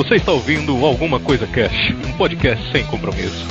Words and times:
Você 0.00 0.14
está 0.14 0.32
ouvindo 0.32 0.82
Alguma 0.86 1.20
Coisa 1.20 1.46
Cash, 1.46 1.90
um 2.08 2.16
podcast 2.16 2.72
sem 2.72 2.86
compromisso. 2.86 3.46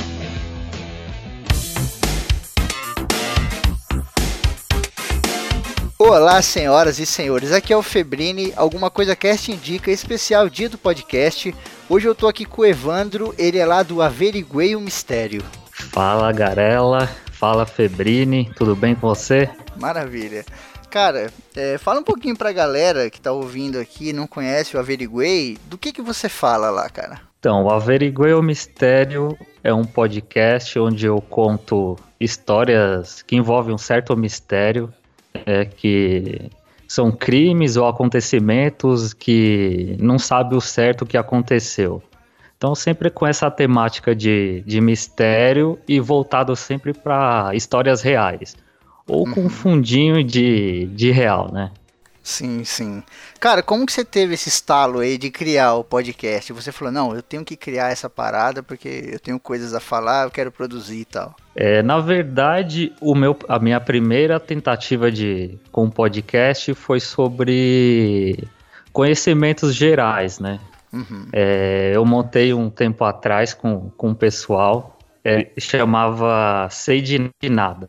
Olá, 5.96 6.42
senhoras 6.42 6.98
e 6.98 7.06
senhores. 7.06 7.52
Aqui 7.52 7.72
é 7.72 7.76
o 7.76 7.82
Febrini. 7.82 8.52
Alguma 8.56 8.90
Coisa 8.90 9.14
Cast 9.14 9.52
indica 9.52 9.92
especial 9.92 10.48
dia 10.48 10.68
do 10.68 10.76
podcast. 10.76 11.54
Hoje 11.88 12.08
eu 12.08 12.16
tô 12.16 12.26
aqui 12.26 12.44
com 12.44 12.62
o 12.62 12.66
Evandro, 12.66 13.32
ele 13.38 13.58
é 13.58 13.64
lá 13.64 13.84
do 13.84 14.02
Averiguei 14.02 14.74
o 14.74 14.80
Mistério. 14.80 15.44
Fala, 15.70 16.32
Garela. 16.32 17.08
Fala, 17.30 17.64
Febrini. 17.64 18.50
Tudo 18.56 18.74
bem 18.74 18.96
com 18.96 19.06
você? 19.06 19.48
Maravilha. 19.76 20.44
Cara, 20.90 21.30
é, 21.54 21.78
fala 21.78 22.00
um 22.00 22.02
pouquinho 22.02 22.36
pra 22.36 22.50
galera 22.50 23.08
que 23.08 23.20
tá 23.20 23.30
ouvindo 23.30 23.78
aqui, 23.78 24.12
não 24.12 24.26
conhece 24.26 24.76
o 24.76 24.80
Averiguei, 24.80 25.56
do 25.66 25.78
que 25.78 25.92
que 25.92 26.02
você 26.02 26.28
fala 26.28 26.68
lá, 26.68 26.90
cara? 26.90 27.20
Então, 27.38 27.64
o 27.64 27.70
Averiguei 27.70 28.34
o 28.34 28.42
Mistério 28.42 29.38
é 29.62 29.72
um 29.72 29.84
podcast 29.84 30.76
onde 30.80 31.06
eu 31.06 31.20
conto 31.20 31.96
histórias 32.18 33.22
que 33.22 33.36
envolvem 33.36 33.72
um 33.72 33.78
certo 33.78 34.16
mistério, 34.16 34.92
é, 35.46 35.64
que 35.64 36.50
são 36.88 37.12
crimes 37.12 37.76
ou 37.76 37.86
acontecimentos 37.86 39.14
que 39.14 39.96
não 40.00 40.18
sabe 40.18 40.56
o 40.56 40.60
certo 40.60 41.06
que 41.06 41.16
aconteceu. 41.16 42.02
Então, 42.58 42.74
sempre 42.74 43.10
com 43.10 43.26
essa 43.26 43.48
temática 43.48 44.14
de, 44.14 44.62
de 44.66 44.80
mistério 44.80 45.78
e 45.88 46.00
voltado 46.00 46.54
sempre 46.56 46.92
para 46.92 47.54
histórias 47.54 48.02
reais. 48.02 48.56
Ou 49.10 49.24
com 49.24 49.42
um 49.42 49.48
fundinho 49.48 50.22
de, 50.22 50.86
de 50.86 51.10
real, 51.10 51.52
né? 51.52 51.70
Sim, 52.22 52.62
sim. 52.64 53.02
Cara, 53.40 53.62
como 53.62 53.86
que 53.86 53.92
você 53.92 54.04
teve 54.04 54.34
esse 54.34 54.48
estalo 54.48 55.00
aí 55.00 55.16
de 55.16 55.30
criar 55.30 55.74
o 55.74 55.82
podcast? 55.82 56.52
Você 56.52 56.70
falou, 56.70 56.92
não, 56.92 57.14
eu 57.14 57.22
tenho 57.22 57.44
que 57.44 57.56
criar 57.56 57.90
essa 57.90 58.08
parada 58.08 58.62
porque 58.62 59.10
eu 59.10 59.18
tenho 59.18 59.40
coisas 59.40 59.74
a 59.74 59.80
falar, 59.80 60.24
eu 60.24 60.30
quero 60.30 60.52
produzir 60.52 61.00
e 61.00 61.04
tal. 61.04 61.34
É, 61.56 61.82
na 61.82 61.98
verdade, 61.98 62.92
o 63.00 63.14
meu, 63.14 63.36
a 63.48 63.58
minha 63.58 63.80
primeira 63.80 64.38
tentativa 64.38 65.10
de 65.10 65.58
com 65.72 65.86
o 65.86 65.90
podcast 65.90 66.72
foi 66.74 67.00
sobre 67.00 68.46
conhecimentos 68.92 69.74
gerais, 69.74 70.38
né? 70.38 70.60
Uhum. 70.92 71.26
É, 71.32 71.92
eu 71.94 72.04
montei 72.04 72.52
um 72.52 72.68
tempo 72.68 73.04
atrás 73.04 73.54
com, 73.54 73.90
com 73.96 74.10
o 74.10 74.14
pessoal, 74.14 74.98
é, 75.24 75.48
chamava 75.58 76.68
Sei 76.70 77.00
de 77.00 77.30
Nada, 77.48 77.88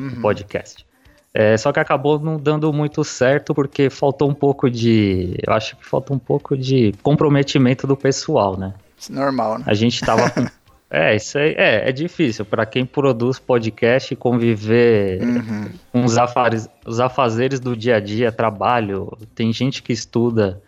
Uhum. 0.00 0.18
o 0.18 0.20
podcast. 0.22 0.86
É, 1.32 1.56
só 1.56 1.70
que 1.72 1.78
acabou 1.78 2.18
não 2.18 2.36
dando 2.38 2.72
muito 2.72 3.04
certo 3.04 3.54
porque 3.54 3.88
faltou 3.88 4.28
um 4.28 4.34
pouco 4.34 4.68
de. 4.68 5.36
Eu 5.46 5.52
acho 5.52 5.76
que 5.76 5.86
faltou 5.86 6.16
um 6.16 6.18
pouco 6.18 6.56
de 6.56 6.92
comprometimento 7.02 7.86
do 7.86 7.96
pessoal, 7.96 8.56
né? 8.58 8.74
Normal, 9.08 9.58
né? 9.58 9.64
A 9.68 9.74
gente 9.74 10.00
tava 10.00 10.30
com. 10.30 10.44
É, 10.92 11.14
isso 11.14 11.38
aí 11.38 11.54
é, 11.56 11.88
é 11.88 11.92
difícil. 11.92 12.44
para 12.44 12.66
quem 12.66 12.84
produz 12.84 13.38
podcast 13.38 14.16
conviver 14.16 15.22
Uhum. 15.22 15.68
com 15.92 16.04
os, 16.04 16.18
afares, 16.18 16.68
os 16.84 16.98
afazeres 16.98 17.60
do 17.60 17.76
dia 17.76 17.94
a 17.94 18.00
dia, 18.00 18.32
trabalho, 18.32 19.16
tem 19.32 19.52
gente 19.52 19.84
que 19.84 19.92
estuda, 19.92 20.60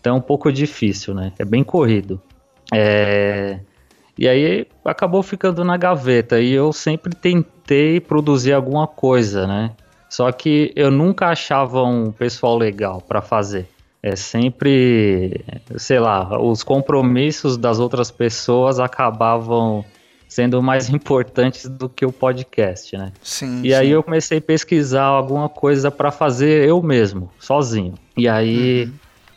então 0.00 0.16
é 0.16 0.18
um 0.18 0.20
pouco 0.20 0.52
difícil, 0.52 1.14
né? 1.14 1.32
É 1.38 1.44
bem 1.44 1.62
corrido. 1.62 2.20
É, 2.74 3.60
e 4.18 4.26
aí 4.26 4.66
acabou 4.84 5.22
ficando 5.22 5.62
na 5.62 5.76
gaveta 5.76 6.40
e 6.40 6.52
eu 6.52 6.72
sempre 6.72 7.14
tentei 7.14 7.44
produzir 8.06 8.52
alguma 8.52 8.86
coisa, 8.86 9.46
né? 9.46 9.70
Só 10.08 10.30
que 10.32 10.72
eu 10.74 10.90
nunca 10.90 11.28
achava 11.28 11.84
um 11.84 12.10
pessoal 12.10 12.58
legal 12.58 13.00
para 13.00 13.22
fazer. 13.22 13.68
É 14.02 14.16
sempre, 14.16 15.44
sei 15.76 16.00
lá, 16.00 16.40
os 16.40 16.62
compromissos 16.62 17.56
das 17.56 17.78
outras 17.78 18.10
pessoas 18.10 18.80
acabavam 18.80 19.84
sendo 20.26 20.62
mais 20.62 20.88
importantes 20.90 21.68
do 21.68 21.88
que 21.88 22.06
o 22.06 22.12
podcast, 22.12 22.96
né? 22.96 23.12
Sim. 23.22 23.60
E 23.62 23.74
aí 23.74 23.88
sim. 23.88 23.92
eu 23.92 24.02
comecei 24.02 24.38
a 24.38 24.40
pesquisar 24.40 25.04
alguma 25.04 25.48
coisa 25.48 25.90
para 25.90 26.10
fazer 26.10 26.66
eu 26.66 26.82
mesmo, 26.82 27.30
sozinho. 27.38 27.94
E 28.16 28.28
aí, 28.28 28.84
Uhum. 28.84 28.92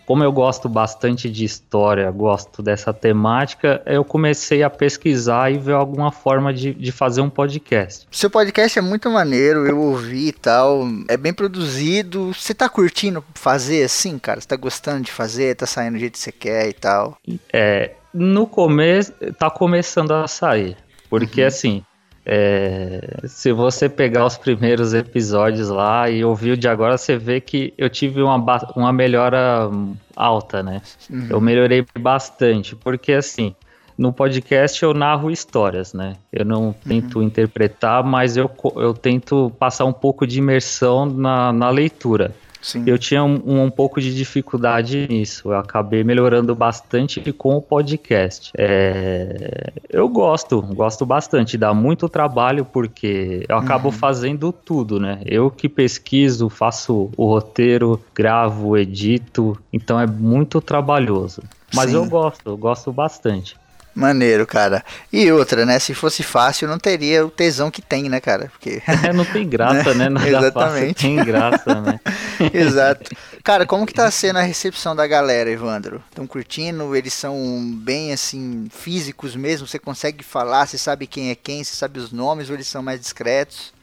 Como 0.05 0.23
eu 0.23 0.31
gosto 0.31 0.67
bastante 0.67 1.29
de 1.29 1.45
história, 1.45 2.09
gosto 2.11 2.61
dessa 2.61 2.93
temática, 2.93 3.81
eu 3.85 4.03
comecei 4.03 4.61
a 4.63 4.69
pesquisar 4.69 5.51
e 5.51 5.57
ver 5.57 5.73
alguma 5.73 6.11
forma 6.11 6.53
de, 6.53 6.73
de 6.73 6.91
fazer 6.91 7.21
um 7.21 7.29
podcast. 7.29 8.07
Seu 8.11 8.29
podcast 8.29 8.77
é 8.77 8.81
muito 8.81 9.09
maneiro, 9.09 9.65
eu 9.67 9.79
ouvi 9.79 10.27
e 10.27 10.33
tal. 10.33 10.83
É 11.07 11.15
bem 11.17 11.33
produzido. 11.33 12.33
Você 12.33 12.53
tá 12.53 12.67
curtindo 12.67 13.23
fazer 13.33 13.83
assim, 13.83 14.17
cara? 14.19 14.41
Você 14.41 14.47
tá 14.47 14.55
gostando 14.55 15.03
de 15.03 15.11
fazer? 15.11 15.55
Tá 15.55 15.65
saindo 15.65 15.93
do 15.93 15.99
jeito 15.99 16.13
que 16.13 16.19
você 16.19 16.31
quer 16.31 16.67
e 16.67 16.73
tal? 16.73 17.17
É, 17.51 17.91
no 18.13 18.45
começo, 18.45 19.13
tá 19.39 19.49
começando 19.49 20.11
a 20.11 20.27
sair. 20.27 20.75
Porque 21.09 21.41
Uhum. 21.41 21.47
assim, 21.47 21.85
é, 22.25 23.21
se 23.25 23.51
você 23.51 23.89
pegar 23.89 24.25
os 24.25 24.37
primeiros 24.37 24.93
episódios 24.93 25.69
lá 25.69 26.09
e 26.09 26.23
ouvir 26.23 26.51
o 26.51 26.57
de 26.57 26.67
agora, 26.67 26.97
você 26.97 27.17
vê 27.17 27.41
que 27.41 27.73
eu 27.77 27.89
tive 27.89 28.21
uma, 28.21 28.37
uma 28.75 28.93
melhora 28.93 29.69
alta, 30.15 30.63
né? 30.63 30.81
Uhum. 31.09 31.27
Eu 31.29 31.41
melhorei 31.41 31.85
bastante, 31.99 32.75
porque 32.75 33.11
assim, 33.11 33.53
no 33.97 34.13
podcast 34.13 34.81
eu 34.81 34.93
narro 34.93 35.29
histórias, 35.29 35.93
né? 35.93 36.15
Eu 36.31 36.45
não 36.45 36.73
tento 36.73 37.21
interpretar, 37.21 38.03
mas 38.03 38.37
eu, 38.37 38.49
eu 38.77 38.93
tento 38.93 39.51
passar 39.59 39.85
um 39.85 39.93
pouco 39.93 40.25
de 40.25 40.39
imersão 40.39 41.05
na, 41.05 41.51
na 41.51 41.69
leitura. 41.69 42.33
Sim. 42.63 42.85
Eu 42.87 42.97
tinha 42.97 43.21
um, 43.23 43.65
um 43.65 43.69
pouco 43.69 43.99
de 43.99 44.15
dificuldade 44.15 45.05
nisso. 45.09 45.49
Eu 45.49 45.57
acabei 45.57 46.01
melhorando 46.03 46.55
bastante 46.55 47.21
com 47.33 47.57
o 47.57 47.61
podcast. 47.61 48.51
É, 48.57 49.73
eu 49.89 50.07
gosto, 50.07 50.61
gosto 50.61 51.05
bastante. 51.05 51.57
Dá 51.57 51.73
muito 51.73 52.07
trabalho 52.07 52.63
porque 52.63 53.45
eu 53.49 53.57
acabo 53.57 53.91
fazendo 53.91 54.53
tudo, 54.53 54.97
né? 54.97 55.19
Eu 55.25 55.51
que 55.51 55.67
pesquiso, 55.67 56.49
faço 56.49 57.11
o 57.17 57.25
roteiro, 57.27 58.01
gravo, 58.15 58.77
edito. 58.77 59.59
Então 59.71 59.99
é 59.99 60.07
muito 60.07 60.61
trabalhoso. 60.61 61.43
Mas 61.75 61.89
Sim. 61.89 61.97
eu 61.97 62.05
gosto, 62.05 62.49
eu 62.49 62.57
gosto 62.57 62.93
bastante. 62.93 63.57
Maneiro, 63.95 64.47
cara. 64.47 64.83
E 65.11 65.31
outra, 65.31 65.65
né? 65.65 65.77
Se 65.77 65.93
fosse 65.93 66.23
fácil, 66.23 66.67
não 66.67 66.79
teria 66.79 67.23
o 67.23 67.29
tesão 67.29 67.69
que 67.69 67.81
tem, 67.81 68.09
né, 68.09 68.19
cara? 68.19 68.49
Porque. 68.51 68.81
É, 69.03 69.11
não 69.11 69.25
tem 69.25 69.47
graça, 69.47 69.93
né? 69.93 70.07
Nada 70.07 70.27
Exatamente. 70.27 70.93
fácil 70.93 70.95
tem 70.95 71.15
graça, 71.17 71.81
né? 71.81 71.99
Exato. 72.53 73.11
Cara, 73.43 73.65
como 73.65 73.85
que 73.85 73.93
tá 73.93 74.09
sendo 74.09 74.39
a 74.39 74.41
recepção 74.41 74.95
da 74.95 75.05
galera, 75.05 75.49
Evandro? 75.49 76.01
Estão 76.09 76.25
curtindo? 76.25 76.95
Eles 76.95 77.13
são 77.13 77.37
bem, 77.75 78.11
assim, 78.11 78.67
físicos 78.71 79.35
mesmo? 79.35 79.67
Você 79.67 79.79
consegue 79.79 80.23
falar? 80.23 80.65
Você 80.65 80.77
sabe 80.77 81.07
quem 81.07 81.29
é 81.29 81.35
quem? 81.35 81.63
Você 81.63 81.75
sabe 81.75 81.99
os 81.99 82.11
nomes? 82.11 82.49
Ou 82.49 82.55
eles 82.55 82.67
são 82.67 82.81
mais 82.81 82.99
discretos? 82.99 83.73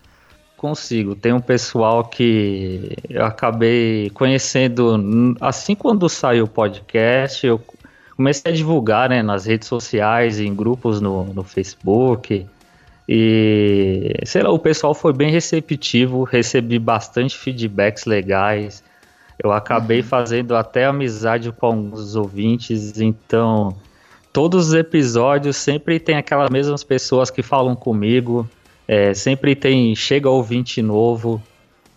Consigo. 0.56 1.14
Tem 1.14 1.32
um 1.32 1.40
pessoal 1.40 2.04
que 2.04 2.96
eu 3.08 3.24
acabei 3.24 4.10
conhecendo 4.10 5.36
assim 5.40 5.74
quando 5.74 6.08
saiu 6.08 6.44
o 6.44 6.48
podcast. 6.48 7.46
Eu 7.46 7.62
comecei 8.14 8.52
a 8.52 8.54
divulgar 8.54 9.08
né, 9.08 9.22
nas 9.22 9.46
redes 9.46 9.66
sociais, 9.66 10.38
em 10.38 10.54
grupos 10.54 11.00
no, 11.00 11.24
no 11.32 11.42
Facebook. 11.42 12.46
E 13.12 14.14
sei 14.24 14.40
lá, 14.40 14.52
o 14.52 14.58
pessoal 14.58 14.94
foi 14.94 15.12
bem 15.12 15.32
receptivo, 15.32 16.22
recebi 16.22 16.78
bastante 16.78 17.36
feedbacks 17.36 18.04
legais. 18.04 18.84
Eu 19.36 19.50
acabei 19.50 20.00
fazendo 20.00 20.54
até 20.54 20.84
amizade 20.84 21.50
com 21.50 21.66
alguns 21.66 22.14
ouvintes, 22.14 23.00
então 23.00 23.74
todos 24.32 24.68
os 24.68 24.74
episódios 24.74 25.56
sempre 25.56 25.98
tem 25.98 26.14
aquelas 26.14 26.50
mesmas 26.50 26.84
pessoas 26.84 27.30
que 27.32 27.42
falam 27.42 27.74
comigo. 27.74 28.48
É, 28.86 29.12
sempre 29.12 29.56
tem 29.56 29.92
chega 29.96 30.30
ouvinte 30.30 30.80
novo. 30.80 31.42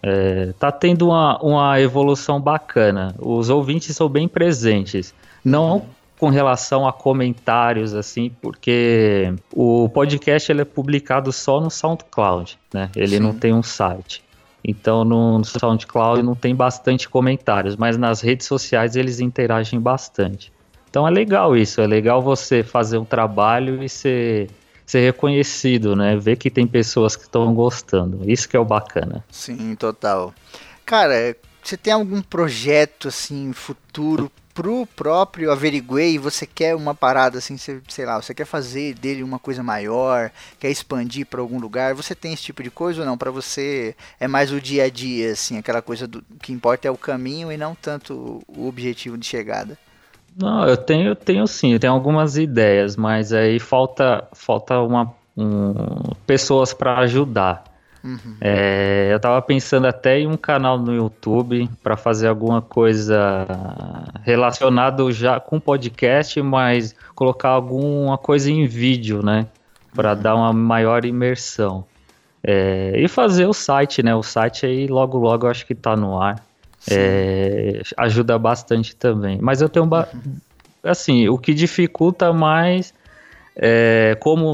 É, 0.02 0.52
tá 0.58 0.72
tendo 0.72 1.10
uma, 1.10 1.38
uma 1.44 1.80
evolução 1.80 2.42
bacana. 2.42 3.14
Os 3.20 3.52
ouvintes 3.52 3.96
são 3.96 4.10
bem 4.10 4.28
presentes. 4.28 5.14
Não 5.46 5.86
com 6.20 6.30
relação 6.30 6.88
a 6.88 6.94
comentários, 6.94 7.94
assim, 7.94 8.32
porque 8.42 9.34
o 9.52 9.90
podcast 9.90 10.52
ele 10.52 10.62
é 10.62 10.66
publicado 10.66 11.32
só 11.32 11.60
no 11.60 11.70
SoundCloud, 11.70 12.58
né? 12.74 12.90
Ele 12.96 13.18
Sim. 13.18 13.24
não 13.24 13.34
tem 13.34 13.54
um 13.54 13.64
site. 13.64 14.24
Então 14.64 15.04
no, 15.04 15.44
SoundCloud 15.44 16.24
não 16.24 16.36
tem 16.36 16.56
bastante 16.56 17.10
comentários, 17.10 17.76
mas 17.76 17.98
nas 17.98 18.22
redes 18.22 18.48
sociais 18.48 18.96
eles 18.96 19.20
interagem 19.20 19.80
bastante. 19.80 20.54
Então 20.90 21.08
é 21.08 21.12
legal 21.12 21.58
isso, 21.58 21.82
é 21.82 21.88
legal 21.88 22.22
você 22.22 22.64
fazer 22.64 22.98
um 22.98 23.06
trabalho 23.06 23.84
e 23.84 23.90
ser, 23.90 24.50
ser 24.86 25.02
reconhecido, 25.02 25.96
né? 25.96 26.16
Ver 26.16 26.38
que 26.38 26.50
tem 26.50 26.68
pessoas 26.68 27.16
que 27.16 27.24
estão 27.24 27.54
gostando. 27.54 28.22
Isso 28.30 28.48
que 28.48 28.56
é 28.56 28.60
o 28.60 28.64
bacana. 28.64 29.26
Sim, 29.30 29.76
total. 29.76 30.34
Cara, 30.86 31.36
você 31.62 31.76
tem 31.76 31.92
algum 31.92 32.22
projeto, 32.22 33.08
assim, 33.08 33.52
futuro 33.54 34.32
pro 34.54 34.86
próprio 34.96 35.52
Averiguei? 35.52 36.18
Você 36.20 36.46
quer 36.46 36.76
uma 36.76 36.94
parada, 36.96 37.38
assim, 37.40 37.58
você- 37.58 37.82
sei 37.88 38.06
lá, 38.06 38.22
você 38.22 38.34
quer 38.34 38.46
fazer 38.46 38.94
dele 38.96 39.24
uma 39.24 39.40
coisa 39.40 39.64
maior? 39.64 40.32
Quer 40.60 40.70
expandir 40.70 41.26
pra 41.26 41.42
algum 41.42 41.60
lugar? 41.60 41.94
Você 41.96 42.14
tem 42.16 42.34
esse 42.34 42.44
tipo 42.44 42.62
de 42.64 42.70
coisa 42.72 43.02
ou 43.02 43.06
não? 43.08 43.18
Pra 43.18 43.32
você 43.32 43.96
é 44.20 44.28
mais 44.28 44.52
o 44.52 44.62
dia 44.62 44.84
a 44.86 44.90
dia, 44.90 45.32
assim, 45.32 45.58
aquela 45.58 45.82
coisa 45.82 46.08
do 46.08 46.24
que 46.42 46.54
importa 46.54 46.88
é 46.88 46.92
o 46.92 46.98
caminho 46.98 47.52
e 47.52 47.58
não 47.58 47.76
tanto 47.76 48.42
o 48.48 48.68
objetivo 48.68 49.18
de 49.18 49.26
chegada. 49.26 49.78
Não, 50.36 50.68
eu 50.68 50.76
tenho, 50.78 51.10
eu 51.10 51.16
tenho 51.16 51.46
sim, 51.48 51.74
eu 51.74 51.80
tenho 51.80 51.94
algumas 51.94 52.38
ideias, 52.38 52.96
mas 52.96 53.32
aí 53.32 53.60
falta, 53.60 54.28
falta 54.34 54.80
uma, 54.80 55.14
um, 55.38 55.74
pessoas 56.26 56.74
para 56.74 56.98
ajudar. 57.00 57.64
Uhum. 58.04 58.36
É, 58.42 59.08
eu 59.12 59.18
estava 59.18 59.42
pensando 59.42 59.88
até 59.88 60.20
em 60.20 60.28
um 60.28 60.36
canal 60.36 60.78
no 60.78 60.94
YouTube 60.94 61.70
para 61.82 61.96
fazer 61.96 62.28
alguma 62.28 62.62
coisa 62.62 63.48
relacionado 64.24 65.10
já 65.12 65.40
com 65.40 65.60
podcast, 65.60 66.42
mas 66.42 66.94
colocar 67.16 67.50
alguma 67.50 68.18
coisa 68.18 68.52
em 68.52 68.68
vídeo, 68.68 69.24
né? 69.24 69.48
Para 69.96 70.14
uhum. 70.14 70.22
dar 70.22 70.36
uma 70.36 70.52
maior 70.52 71.06
imersão. 71.06 71.86
É, 72.44 72.94
e 72.98 73.08
fazer 73.08 73.46
o 73.46 73.54
site, 73.54 74.04
né? 74.04 74.14
O 74.14 74.22
site 74.22 74.66
aí 74.66 74.86
logo 74.88 75.18
logo 75.18 75.46
eu 75.46 75.52
acho 75.52 75.66
que 75.66 75.74
está 75.74 75.96
no 75.96 76.22
ar. 76.22 76.44
É, 76.92 77.82
ajuda 77.96 78.38
bastante 78.38 78.94
também. 78.94 79.40
Mas 79.42 79.62
eu 79.62 79.70
tenho. 79.70 79.86
Uhum. 79.86 80.36
Assim, 80.84 81.30
o 81.30 81.38
que 81.38 81.54
dificulta 81.54 82.34
mais 82.34 82.94
é 83.56 84.18
como 84.20 84.54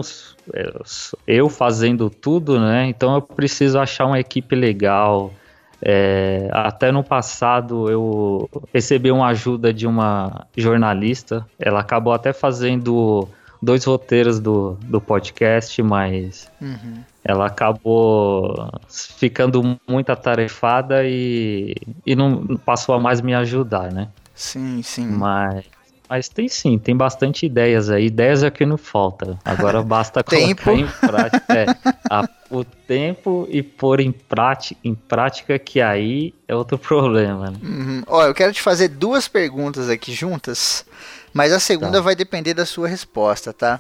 eu 1.28 1.50
fazendo 1.50 2.10
tudo, 2.10 2.60
né? 2.60 2.88
Então 2.88 3.16
eu 3.16 3.22
preciso 3.22 3.80
achar 3.80 4.06
uma 4.06 4.20
equipe 4.20 4.56
legal. 4.56 5.34
É, 5.82 6.50
até 6.52 6.92
no 6.92 7.04
passado 7.04 7.90
eu 7.90 8.50
recebi 8.74 9.12
uma 9.12 9.28
ajuda 9.28 9.74
de 9.74 9.88
uma 9.88 10.46
jornalista. 10.56 11.46
Ela 11.58 11.80
acabou 11.80 12.14
até 12.14 12.34
fazendo 12.34 13.28
dois 13.62 13.84
roteiros 13.84 14.40
do, 14.40 14.78
do 14.84 15.02
podcast, 15.02 15.82
mas 15.82 16.50
uhum. 16.62 17.04
ela 17.24 17.48
acabou 17.48 18.70
ficando 18.90 19.78
muito 19.88 20.12
atarefada 20.12 21.04
e, 21.06 21.76
e 22.06 22.16
não 22.16 22.58
passou 22.58 22.96
a 22.96 23.00
mais 23.00 23.22
me 23.22 23.34
ajudar, 23.34 23.92
né? 23.92 24.08
Sim, 24.34 24.82
sim. 24.82 25.06
Mas 25.08 25.66
mas 26.10 26.28
tem 26.28 26.48
sim, 26.48 26.80
tem 26.80 26.98
bastante 26.98 27.46
ideias 27.46 27.90
aí. 27.90 28.08
Ideias 28.08 28.42
é 28.42 28.50
que 28.50 28.66
não 28.66 28.78
falta. 28.78 29.38
Agora 29.46 29.82
basta 29.84 30.24
colocar 30.24 30.74
em 30.74 30.88
prática. 30.88 31.54
É, 31.54 31.66
a, 32.10 32.28
o 32.50 32.64
tempo 32.64 33.48
e 33.48 33.62
pôr 33.62 34.00
em 34.00 34.12
prática, 34.12 34.80
em 34.84 34.96
prática, 34.96 35.60
que 35.60 35.80
aí 35.80 36.34
é 36.48 36.56
outro 36.56 36.78
problema. 36.80 37.52
Né? 37.52 37.60
Uhum. 37.62 38.04
Ó, 38.08 38.26
eu 38.26 38.34
quero 38.34 38.52
te 38.52 38.62
fazer 38.62 38.88
duas 38.88 39.28
perguntas 39.28 39.88
aqui 39.88 40.12
juntas, 40.12 40.84
mas 41.32 41.54
a 41.54 41.60
segunda 41.60 42.00
tá. 42.00 42.02
vai 42.02 42.16
depender 42.16 42.56
da 42.56 42.66
sua 42.66 42.88
resposta, 42.88 43.54
tá? 43.54 43.80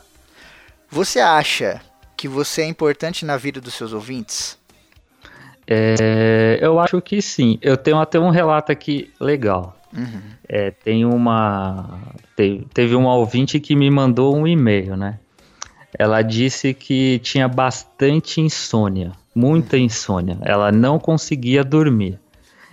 Você 0.91 1.19
acha 1.19 1.81
que 2.15 2.27
você 2.27 2.61
é 2.61 2.67
importante 2.67 3.25
na 3.25 3.37
vida 3.37 3.59
dos 3.59 3.73
seus 3.73 3.91
ouvintes? 3.91 4.55
É, 5.65 6.59
eu 6.61 6.79
acho 6.79 7.01
que 7.01 7.21
sim. 7.21 7.57
Eu 7.61 7.77
tenho 7.77 7.97
até 7.97 8.19
um 8.19 8.29
relato 8.29 8.71
aqui 8.71 9.11
legal. 9.19 9.78
Uhum. 9.95 10.21
É, 10.47 10.71
tem 10.71 11.05
uma. 11.05 11.99
Teve, 12.35 12.67
teve 12.73 12.95
uma 12.95 13.15
ouvinte 13.15 13.59
que 13.59 13.75
me 13.75 13.89
mandou 13.89 14.35
um 14.35 14.47
e-mail, 14.47 14.95
né? 14.95 15.19
Ela 15.97 16.21
disse 16.21 16.73
que 16.73 17.19
tinha 17.19 17.47
bastante 17.47 18.39
insônia, 18.39 19.11
muita 19.33 19.77
insônia. 19.77 20.37
Ela 20.41 20.71
não 20.71 20.99
conseguia 20.99 21.63
dormir. 21.63 22.19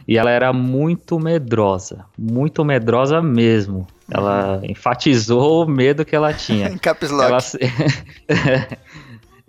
E 0.07 0.17
ela 0.17 0.31
era 0.31 0.53
muito 0.53 1.19
medrosa, 1.19 2.05
muito 2.17 2.65
medrosa 2.65 3.21
mesmo. 3.21 3.87
Ela 4.09 4.59
uhum. 4.59 4.71
enfatizou 4.71 5.65
o 5.65 5.69
medo 5.69 6.05
que 6.05 6.15
ela 6.15 6.33
tinha. 6.33 6.77
caps 6.79 7.11
lock. 7.11 7.27
Ela, 7.27 8.69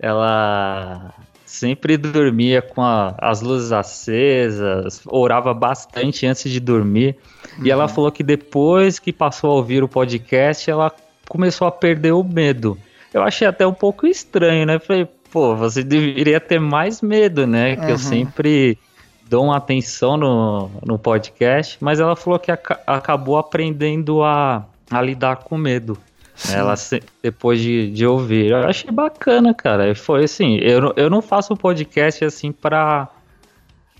ela 0.00 1.14
sempre 1.48 1.96
dormia 1.96 2.60
com 2.60 2.82
a, 2.82 3.14
as 3.18 3.40
luzes 3.40 3.72
acesas, 3.72 5.00
orava 5.06 5.54
bastante 5.54 6.26
antes 6.26 6.52
de 6.52 6.60
dormir. 6.60 7.16
Uhum. 7.58 7.66
E 7.66 7.70
ela 7.70 7.84
uhum. 7.84 7.88
falou 7.88 8.12
que 8.12 8.22
depois 8.22 8.98
que 8.98 9.12
passou 9.12 9.50
a 9.50 9.54
ouvir 9.54 9.82
o 9.82 9.88
podcast, 9.88 10.70
ela 10.70 10.92
começou 11.26 11.66
a 11.66 11.72
perder 11.72 12.12
o 12.12 12.22
medo. 12.22 12.76
Eu 13.12 13.22
achei 13.22 13.48
até 13.48 13.66
um 13.66 13.72
pouco 13.72 14.06
estranho, 14.06 14.66
né? 14.66 14.78
Falei, 14.78 15.08
pô, 15.32 15.56
você 15.56 15.82
deveria 15.82 16.38
ter 16.38 16.60
mais 16.60 17.00
medo, 17.00 17.46
né? 17.46 17.76
Que 17.76 17.82
uhum. 17.84 17.90
eu 17.90 17.98
sempre 17.98 18.78
dou 19.26 19.44
uma 19.44 19.56
atenção 19.56 20.18
no, 20.18 20.70
no 20.84 20.98
podcast, 20.98 21.78
mas 21.80 21.98
ela 21.98 22.14
falou 22.14 22.38
que 22.38 22.52
ac 22.52 22.76
acabou 22.86 23.38
aprendendo 23.38 24.22
a, 24.22 24.66
a 24.90 25.00
lidar 25.00 25.36
com 25.36 25.56
medo. 25.56 25.96
Sim. 26.38 26.54
Ela 26.54 26.74
depois 27.20 27.60
de, 27.60 27.90
de 27.90 28.06
ouvir. 28.06 28.52
Eu 28.52 28.58
achei 28.58 28.90
bacana, 28.92 29.52
cara. 29.52 29.92
Foi 29.96 30.22
assim, 30.22 30.56
eu, 30.58 30.94
eu 30.96 31.10
não 31.10 31.20
faço 31.20 31.56
podcast 31.56 32.24
assim 32.24 32.52
pra, 32.52 33.08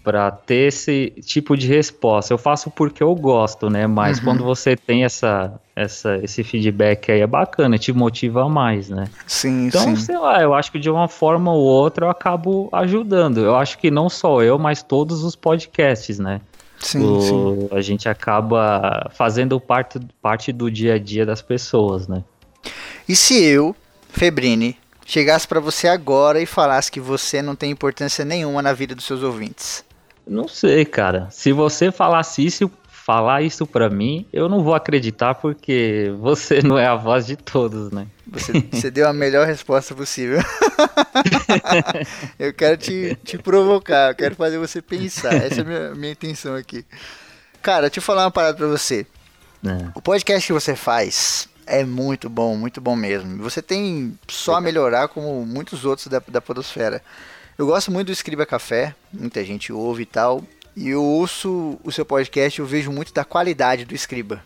pra 0.05 0.31
ter 0.31 0.69
esse 0.69 1.13
tipo 1.27 1.57
de 1.57 1.67
resposta. 1.67 2.33
Eu 2.33 2.39
faço 2.39 2.71
porque 2.71 3.03
eu 3.03 3.13
gosto, 3.17 3.69
né? 3.69 3.89
Mas 3.89 4.19
uhum. 4.19 4.25
quando 4.25 4.45
você 4.45 4.77
tem 4.77 5.05
essa, 5.05 5.61
essa, 5.75 6.17
esse 6.23 6.45
feedback 6.45 7.11
aí 7.11 7.21
é 7.21 7.27
bacana, 7.27 7.77
te 7.77 7.93
motiva 7.93 8.49
mais, 8.49 8.89
né? 8.89 9.09
Sim, 9.27 9.67
então, 9.67 9.83
sim. 9.83 9.97
sei 9.97 10.17
lá, 10.17 10.41
eu 10.41 10.55
acho 10.55 10.71
que 10.71 10.79
de 10.79 10.89
uma 10.89 11.09
forma 11.09 11.53
ou 11.53 11.65
outra 11.65 12.07
eu 12.07 12.11
acabo 12.11 12.69
ajudando. 12.73 13.39
Eu 13.39 13.57
acho 13.57 13.77
que 13.79 13.91
não 13.91 14.09
só 14.09 14.41
eu, 14.45 14.57
mas 14.61 14.81
todos 14.81 15.25
os 15.25 15.35
podcasts, 15.35 16.21
né? 16.21 16.41
Sim, 16.81 17.03
o, 17.03 17.21
sim. 17.21 17.69
A 17.73 17.81
gente 17.81 18.09
acaba 18.09 19.11
fazendo 19.15 19.61
parte, 19.61 19.99
parte 20.23 20.53
do 20.53 20.71
dia 20.71 20.95
a 20.95 20.99
dia 20.99 21.27
das 21.27 21.43
pessoas, 21.43 22.07
né? 22.07 22.23
E 23.09 23.17
se 23.17 23.43
eu, 23.43 23.75
Febrini, 24.11 24.77
chegasse 25.05 25.49
para 25.49 25.61
você 25.61 25.89
agora 25.89 26.41
e 26.41 26.47
falasse 26.47 26.91
que 26.93 27.01
você 27.01 27.41
não 27.41 27.57
tem 27.57 27.71
importância 27.71 28.25
nenhuma 28.25 28.63
na 28.63 28.73
vida 28.73 28.95
dos 28.95 29.05
seus 29.05 29.23
ouvintes? 29.23 29.85
Não 30.27 30.47
sei, 30.47 30.85
cara. 30.85 31.29
Se 31.31 31.53
você 31.53 31.91
falasse 31.91 32.45
isso, 32.45 32.71
falar 33.09 33.41
isso 33.41 33.67
para 33.67 33.89
mim, 33.89 34.27
eu 34.31 34.51
não 34.51 34.63
vou 34.63 34.75
acreditar 34.75 35.35
porque 35.35 36.13
você 36.21 36.61
não 36.61 36.79
é 36.79 36.85
a 36.85 36.95
voz 36.95 37.25
de 37.25 37.37
todos, 37.37 37.91
né? 37.91 38.07
Você, 38.27 38.53
você 38.71 38.91
deu 38.91 39.09
a 39.09 39.15
melhor 39.15 39.47
resposta 39.47 39.95
possível. 39.95 40.41
eu 42.39 42.53
quero 42.53 42.77
te, 42.77 43.17
te 43.25 43.39
provocar, 43.39 44.11
eu 44.11 44.15
quero 44.15 44.35
fazer 44.35 44.59
você 44.59 44.83
pensar. 44.83 45.33
Essa 45.33 45.63
é 45.63 45.63
a 45.63 45.65
minha, 45.65 45.95
minha 45.95 46.13
intenção 46.13 46.55
aqui. 46.55 46.85
Cara, 47.63 47.89
deixa 47.89 48.01
eu 48.01 48.03
falar 48.03 48.25
uma 48.25 48.31
parada 48.31 48.59
pra 48.59 48.67
você. 48.67 49.07
É. 49.65 49.89
O 49.95 50.03
podcast 50.03 50.47
que 50.47 50.53
você 50.53 50.77
faz 50.77 51.49
é 51.67 51.85
muito 51.85 52.29
bom, 52.29 52.59
muito 52.59 52.79
bom 52.79 52.95
mesmo. 52.95 53.43
Você 53.43 53.63
tem 53.63 54.19
só 54.29 54.57
a 54.57 54.61
melhorar 54.61 55.09
como 55.09 55.47
muitos 55.47 55.87
outros 55.87 56.09
da, 56.09 56.21
da 56.29 56.43
Podosfera. 56.43 57.03
Eu 57.57 57.65
gosto 57.65 57.91
muito 57.91 58.09
do 58.09 58.13
Escriba 58.13 58.45
Café, 58.45 58.95
muita 59.11 59.43
gente 59.43 59.73
ouve 59.73 60.03
e 60.03 60.07
tal. 60.07 60.45
E 60.79 60.91
eu 60.91 61.03
ouço 61.03 61.77
o 61.83 61.91
seu 61.91 62.07
podcast, 62.07 62.61
eu 62.61 62.65
vejo 62.65 62.93
muito 62.93 63.13
da 63.13 63.25
qualidade 63.25 63.85
do 63.85 63.97
Escriba. 63.97 64.41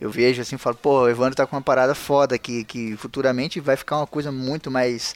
Eu 0.00 0.10
vejo 0.10 0.42
assim, 0.42 0.58
falo, 0.58 0.74
pô, 0.74 1.02
o 1.02 1.08
Evandro 1.08 1.36
tá 1.36 1.46
com 1.46 1.54
uma 1.54 1.62
parada 1.62 1.94
foda 1.94 2.34
aqui, 2.34 2.64
que 2.64 2.96
futuramente 2.96 3.60
vai 3.60 3.76
ficar 3.76 3.98
uma 3.98 4.06
coisa 4.06 4.32
muito 4.32 4.72
mais 4.72 5.14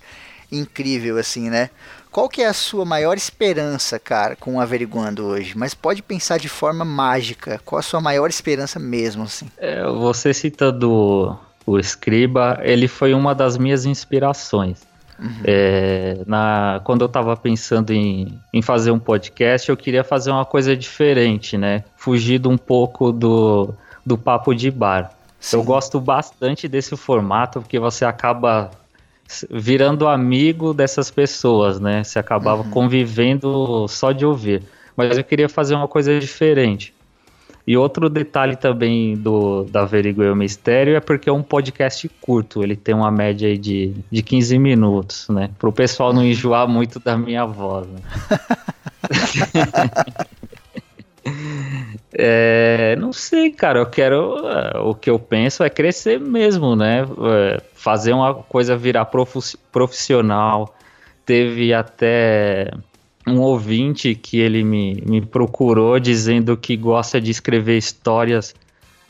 incrível, 0.52 1.18
assim, 1.18 1.50
né? 1.50 1.68
Qual 2.12 2.28
que 2.28 2.42
é 2.42 2.46
a 2.46 2.52
sua 2.52 2.84
maior 2.84 3.16
esperança, 3.16 3.98
cara, 3.98 4.36
com 4.36 4.54
o 4.54 4.60
Averiguando 4.60 5.26
hoje? 5.26 5.58
Mas 5.58 5.74
pode 5.74 6.00
pensar 6.00 6.38
de 6.38 6.48
forma 6.48 6.84
mágica. 6.84 7.60
Qual 7.64 7.80
a 7.80 7.82
sua 7.82 8.00
maior 8.00 8.30
esperança 8.30 8.78
mesmo, 8.78 9.24
assim? 9.24 9.48
É, 9.58 9.82
você 9.84 10.32
citando 10.32 11.36
o 11.66 11.76
Escriba, 11.76 12.60
ele 12.62 12.86
foi 12.86 13.14
uma 13.14 13.34
das 13.34 13.58
minhas 13.58 13.84
inspirações. 13.84 14.91
Uhum. 15.22 15.30
É, 15.44 16.18
na, 16.26 16.80
quando 16.82 17.02
eu 17.02 17.06
estava 17.06 17.36
pensando 17.36 17.92
em, 17.92 18.40
em 18.52 18.60
fazer 18.60 18.90
um 18.90 18.98
podcast, 18.98 19.68
eu 19.68 19.76
queria 19.76 20.02
fazer 20.02 20.32
uma 20.32 20.44
coisa 20.44 20.76
diferente, 20.76 21.56
né? 21.56 21.84
Fugido 21.96 22.50
um 22.50 22.58
pouco 22.58 23.12
do, 23.12 23.72
do 24.04 24.18
papo 24.18 24.52
de 24.52 24.70
bar. 24.70 25.12
Sim. 25.38 25.56
Eu 25.56 25.62
gosto 25.62 26.00
bastante 26.00 26.66
desse 26.66 26.96
formato 26.96 27.60
porque 27.60 27.78
você 27.78 28.04
acaba 28.04 28.70
virando 29.48 30.08
amigo 30.08 30.74
dessas 30.74 31.10
pessoas, 31.10 31.78
né? 31.78 32.02
Você 32.02 32.18
acabava 32.18 32.62
uhum. 32.62 32.70
convivendo 32.70 33.86
só 33.88 34.10
de 34.10 34.26
ouvir. 34.26 34.62
Mas 34.96 35.16
eu 35.16 35.24
queria 35.24 35.48
fazer 35.48 35.74
uma 35.74 35.88
coisa 35.88 36.18
diferente. 36.18 36.92
E 37.66 37.76
outro 37.76 38.08
detalhe 38.08 38.56
também 38.56 39.16
do 39.16 39.64
da 39.64 39.82
Averiguei 39.82 40.28
o 40.28 40.34
Mistério 40.34 40.96
é 40.96 41.00
porque 41.00 41.30
é 41.30 41.32
um 41.32 41.42
podcast 41.42 42.08
curto, 42.20 42.62
ele 42.62 42.74
tem 42.74 42.94
uma 42.94 43.10
média 43.10 43.56
de, 43.56 43.94
de 44.10 44.22
15 44.22 44.58
minutos, 44.58 45.28
né? 45.28 45.50
Para 45.58 45.68
o 45.68 45.72
pessoal 45.72 46.12
não 46.12 46.24
enjoar 46.24 46.66
muito 46.66 46.98
da 46.98 47.16
minha 47.16 47.46
voz. 47.46 47.86
Né? 47.86 48.00
É, 52.14 52.94
não 52.96 53.12
sei, 53.12 53.50
cara. 53.50 53.78
Eu 53.78 53.86
quero. 53.86 54.46
É, 54.46 54.78
o 54.78 54.94
que 54.94 55.08
eu 55.08 55.18
penso 55.18 55.64
é 55.64 55.70
crescer 55.70 56.20
mesmo, 56.20 56.76
né? 56.76 57.02
É, 57.02 57.62
fazer 57.74 58.12
uma 58.12 58.34
coisa 58.34 58.76
virar 58.76 59.08
profissional. 59.72 60.74
Teve 61.24 61.72
até 61.72 62.70
um 63.26 63.40
ouvinte 63.40 64.14
que 64.14 64.38
ele 64.38 64.64
me, 64.64 65.02
me 65.06 65.20
procurou 65.20 65.98
dizendo 65.98 66.56
que 66.56 66.76
gosta 66.76 67.20
de 67.20 67.30
escrever 67.30 67.78
histórias 67.78 68.54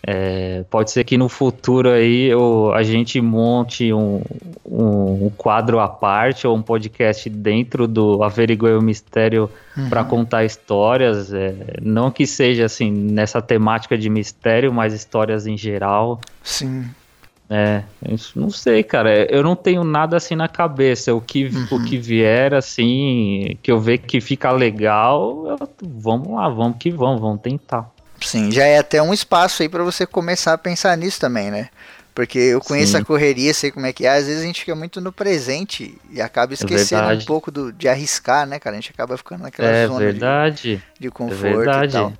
É, 0.04 0.64
pode 0.68 0.90
ser 0.90 1.04
que 1.04 1.16
no 1.16 1.28
futuro 1.28 1.88
aí 1.88 2.24
eu, 2.24 2.72
a 2.74 2.82
gente 2.82 3.20
monte 3.20 3.92
um, 3.92 4.20
um, 4.66 5.26
um, 5.26 5.30
quadro 5.36 5.78
à 5.78 5.86
parte 5.86 6.44
ou 6.44 6.56
um 6.56 6.60
podcast 6.60 7.30
dentro 7.30 7.86
do 7.86 8.20
Averiguei 8.24 8.74
o 8.74 8.82
Mistério 8.82 9.48
uhum. 9.76 9.88
para 9.88 10.02
contar 10.02 10.44
histórias. 10.44 11.32
É, 11.32 11.54
não 11.80 12.10
que 12.10 12.26
seja 12.26 12.64
assim 12.64 12.90
nessa 12.90 13.40
temática 13.40 13.96
de 13.96 14.10
mistério, 14.10 14.72
mas 14.72 14.92
histórias 14.92 15.46
em 15.46 15.56
geral. 15.56 16.20
Sim. 16.42 16.84
É, 17.54 17.82
não 18.34 18.48
sei, 18.48 18.82
cara. 18.82 19.30
Eu 19.30 19.42
não 19.42 19.54
tenho 19.54 19.84
nada 19.84 20.16
assim 20.16 20.34
na 20.34 20.48
cabeça. 20.48 21.12
O 21.12 21.20
que, 21.20 21.44
uhum. 21.44 21.66
o 21.70 21.84
que 21.84 21.98
vier, 21.98 22.54
assim, 22.54 23.58
que 23.62 23.70
eu 23.70 23.78
ver 23.78 23.98
que 23.98 24.22
fica 24.22 24.50
legal, 24.50 25.46
eu, 25.46 25.68
vamos 25.82 26.30
lá, 26.30 26.48
vamos 26.48 26.78
que 26.78 26.90
vamos, 26.90 27.20
vamos 27.20 27.42
tentar. 27.42 27.90
Sim, 28.22 28.50
já 28.50 28.64
é 28.64 28.78
até 28.78 29.02
um 29.02 29.12
espaço 29.12 29.62
aí 29.62 29.68
para 29.68 29.82
você 29.82 30.06
começar 30.06 30.54
a 30.54 30.58
pensar 30.58 30.96
nisso 30.96 31.20
também, 31.20 31.50
né? 31.50 31.68
Porque 32.14 32.38
eu 32.38 32.60
conheço 32.60 32.92
Sim. 32.92 32.98
a 32.98 33.04
correria, 33.04 33.52
sei 33.52 33.70
como 33.70 33.84
é 33.84 33.92
que 33.92 34.06
é. 34.06 34.16
Às 34.16 34.26
vezes 34.26 34.42
a 34.42 34.46
gente 34.46 34.60
fica 34.60 34.74
muito 34.74 35.00
no 35.00 35.12
presente 35.12 35.98
e 36.10 36.22
acaba 36.22 36.52
é 36.52 36.54
esquecendo 36.54 37.10
é 37.10 37.14
um 37.14 37.24
pouco 37.24 37.50
do, 37.50 37.70
de 37.70 37.88
arriscar, 37.88 38.46
né, 38.46 38.58
cara? 38.58 38.76
A 38.76 38.80
gente 38.80 38.92
acaba 38.92 39.16
ficando 39.16 39.42
naquela 39.42 39.68
é 39.68 39.86
zona 39.86 39.98
verdade. 39.98 40.76
De, 40.76 41.00
de 41.00 41.08
é 41.08 41.10
conforto 41.10 41.70
é 41.70 41.84
e 41.84 41.88
tal. 41.88 42.12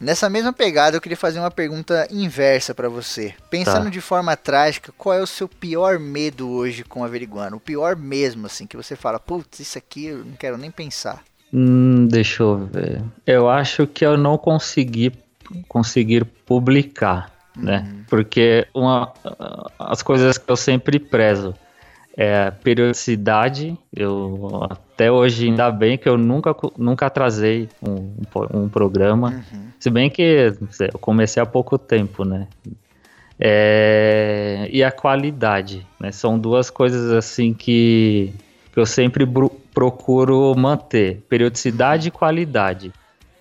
Nessa 0.00 0.28
mesma 0.28 0.52
pegada, 0.52 0.96
eu 0.96 1.00
queria 1.00 1.16
fazer 1.16 1.38
uma 1.38 1.50
pergunta 1.50 2.06
inversa 2.10 2.74
para 2.74 2.88
você. 2.88 3.34
Pensando 3.48 3.84
tá. 3.84 3.90
de 3.90 4.00
forma 4.00 4.36
trágica, 4.36 4.92
qual 4.96 5.14
é 5.14 5.22
o 5.22 5.26
seu 5.26 5.48
pior 5.48 5.98
medo 5.98 6.50
hoje 6.50 6.84
com 6.84 7.04
averiguando? 7.04 7.56
O 7.56 7.60
pior 7.60 7.96
mesmo, 7.96 8.46
assim, 8.46 8.66
que 8.66 8.76
você 8.76 8.96
fala, 8.96 9.18
putz, 9.18 9.60
isso 9.60 9.78
aqui 9.78 10.06
eu 10.06 10.24
não 10.24 10.32
quero 10.32 10.56
nem 10.56 10.70
pensar. 10.70 11.22
Hum, 11.52 12.06
deixa 12.06 12.42
eu 12.42 12.66
ver. 12.66 13.02
Eu 13.26 13.48
acho 13.48 13.86
que 13.86 14.04
eu 14.04 14.16
não 14.16 14.36
consegui 14.36 15.12
conseguir 15.68 16.24
publicar, 16.24 17.32
né? 17.56 17.78
uhum. 17.78 17.84
né? 17.84 18.04
Porque 18.08 18.66
uma, 18.74 19.12
as 19.78 20.02
coisas 20.02 20.38
que 20.38 20.50
eu 20.50 20.56
sempre 20.56 20.98
prezo 20.98 21.54
é 22.16 22.50
periodicidade. 22.50 23.76
Eu 23.94 24.68
até 24.94 25.10
hoje 25.10 25.46
ainda 25.48 25.70
bem 25.72 25.98
que 25.98 26.08
eu 26.08 26.16
nunca, 26.16 26.54
nunca 26.78 27.06
atrasei 27.06 27.68
um, 27.82 28.14
um 28.52 28.68
programa. 28.68 29.30
Uhum. 29.52 29.66
Se 29.78 29.90
bem 29.90 30.08
que 30.08 30.54
eu 30.92 30.98
comecei 31.00 31.42
há 31.42 31.46
pouco 31.46 31.76
tempo, 31.76 32.24
né? 32.24 32.46
É, 33.38 34.68
e 34.72 34.84
a 34.84 34.92
qualidade, 34.92 35.84
né? 35.98 36.12
São 36.12 36.38
duas 36.38 36.70
coisas 36.70 37.10
assim 37.10 37.52
que, 37.52 38.32
que 38.72 38.78
eu 38.78 38.86
sempre 38.86 39.26
procuro 39.74 40.54
manter: 40.56 41.24
periodicidade 41.28 42.08
e 42.08 42.12
qualidade. 42.12 42.92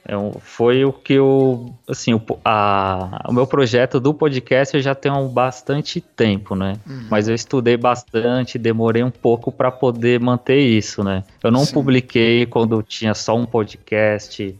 É 0.05 0.17
um, 0.17 0.33
foi 0.33 0.83
o 0.83 0.91
que 0.91 1.13
eu, 1.13 1.73
assim, 1.87 2.13
o, 2.13 2.21
a, 2.43 3.23
o 3.29 3.31
meu 3.31 3.47
projeto 3.47 4.01
do 4.01 4.13
podcast 4.13 4.75
eu 4.75 4.81
já 4.81 4.93
tenho 4.93 5.25
bastante 5.29 6.01
tempo, 6.01 6.55
né? 6.55 6.73
Uhum. 6.85 7.07
Mas 7.09 7.29
eu 7.29 7.35
estudei 7.35 7.77
bastante, 7.77 8.59
demorei 8.59 9.01
um 9.01 9.09
pouco 9.09 9.49
para 9.49 9.71
poder 9.71 10.19
manter 10.19 10.59
isso, 10.59 11.03
né? 11.05 11.23
Eu 11.41 11.51
não 11.51 11.63
Sim. 11.63 11.73
publiquei 11.73 12.45
quando 12.45 12.75
eu 12.75 12.83
tinha 12.83 13.13
só 13.13 13.33
um 13.35 13.45
podcast. 13.45 14.53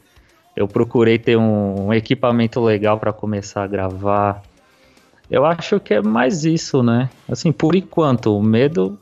Eu 0.55 0.65
procurei 0.65 1.19
ter 1.19 1.35
um, 1.35 1.87
um 1.87 1.93
equipamento 1.93 2.63
legal 2.63 2.97
para 2.97 3.11
começar 3.11 3.63
a 3.63 3.67
gravar. 3.67 4.41
Eu 5.29 5.45
acho 5.45 5.77
que 5.77 5.93
é 5.93 6.01
mais 6.01 6.45
isso, 6.45 6.81
né? 6.81 7.09
Assim, 7.27 7.51
por 7.51 7.75
enquanto, 7.75 8.37
o 8.37 8.41
medo 8.41 8.97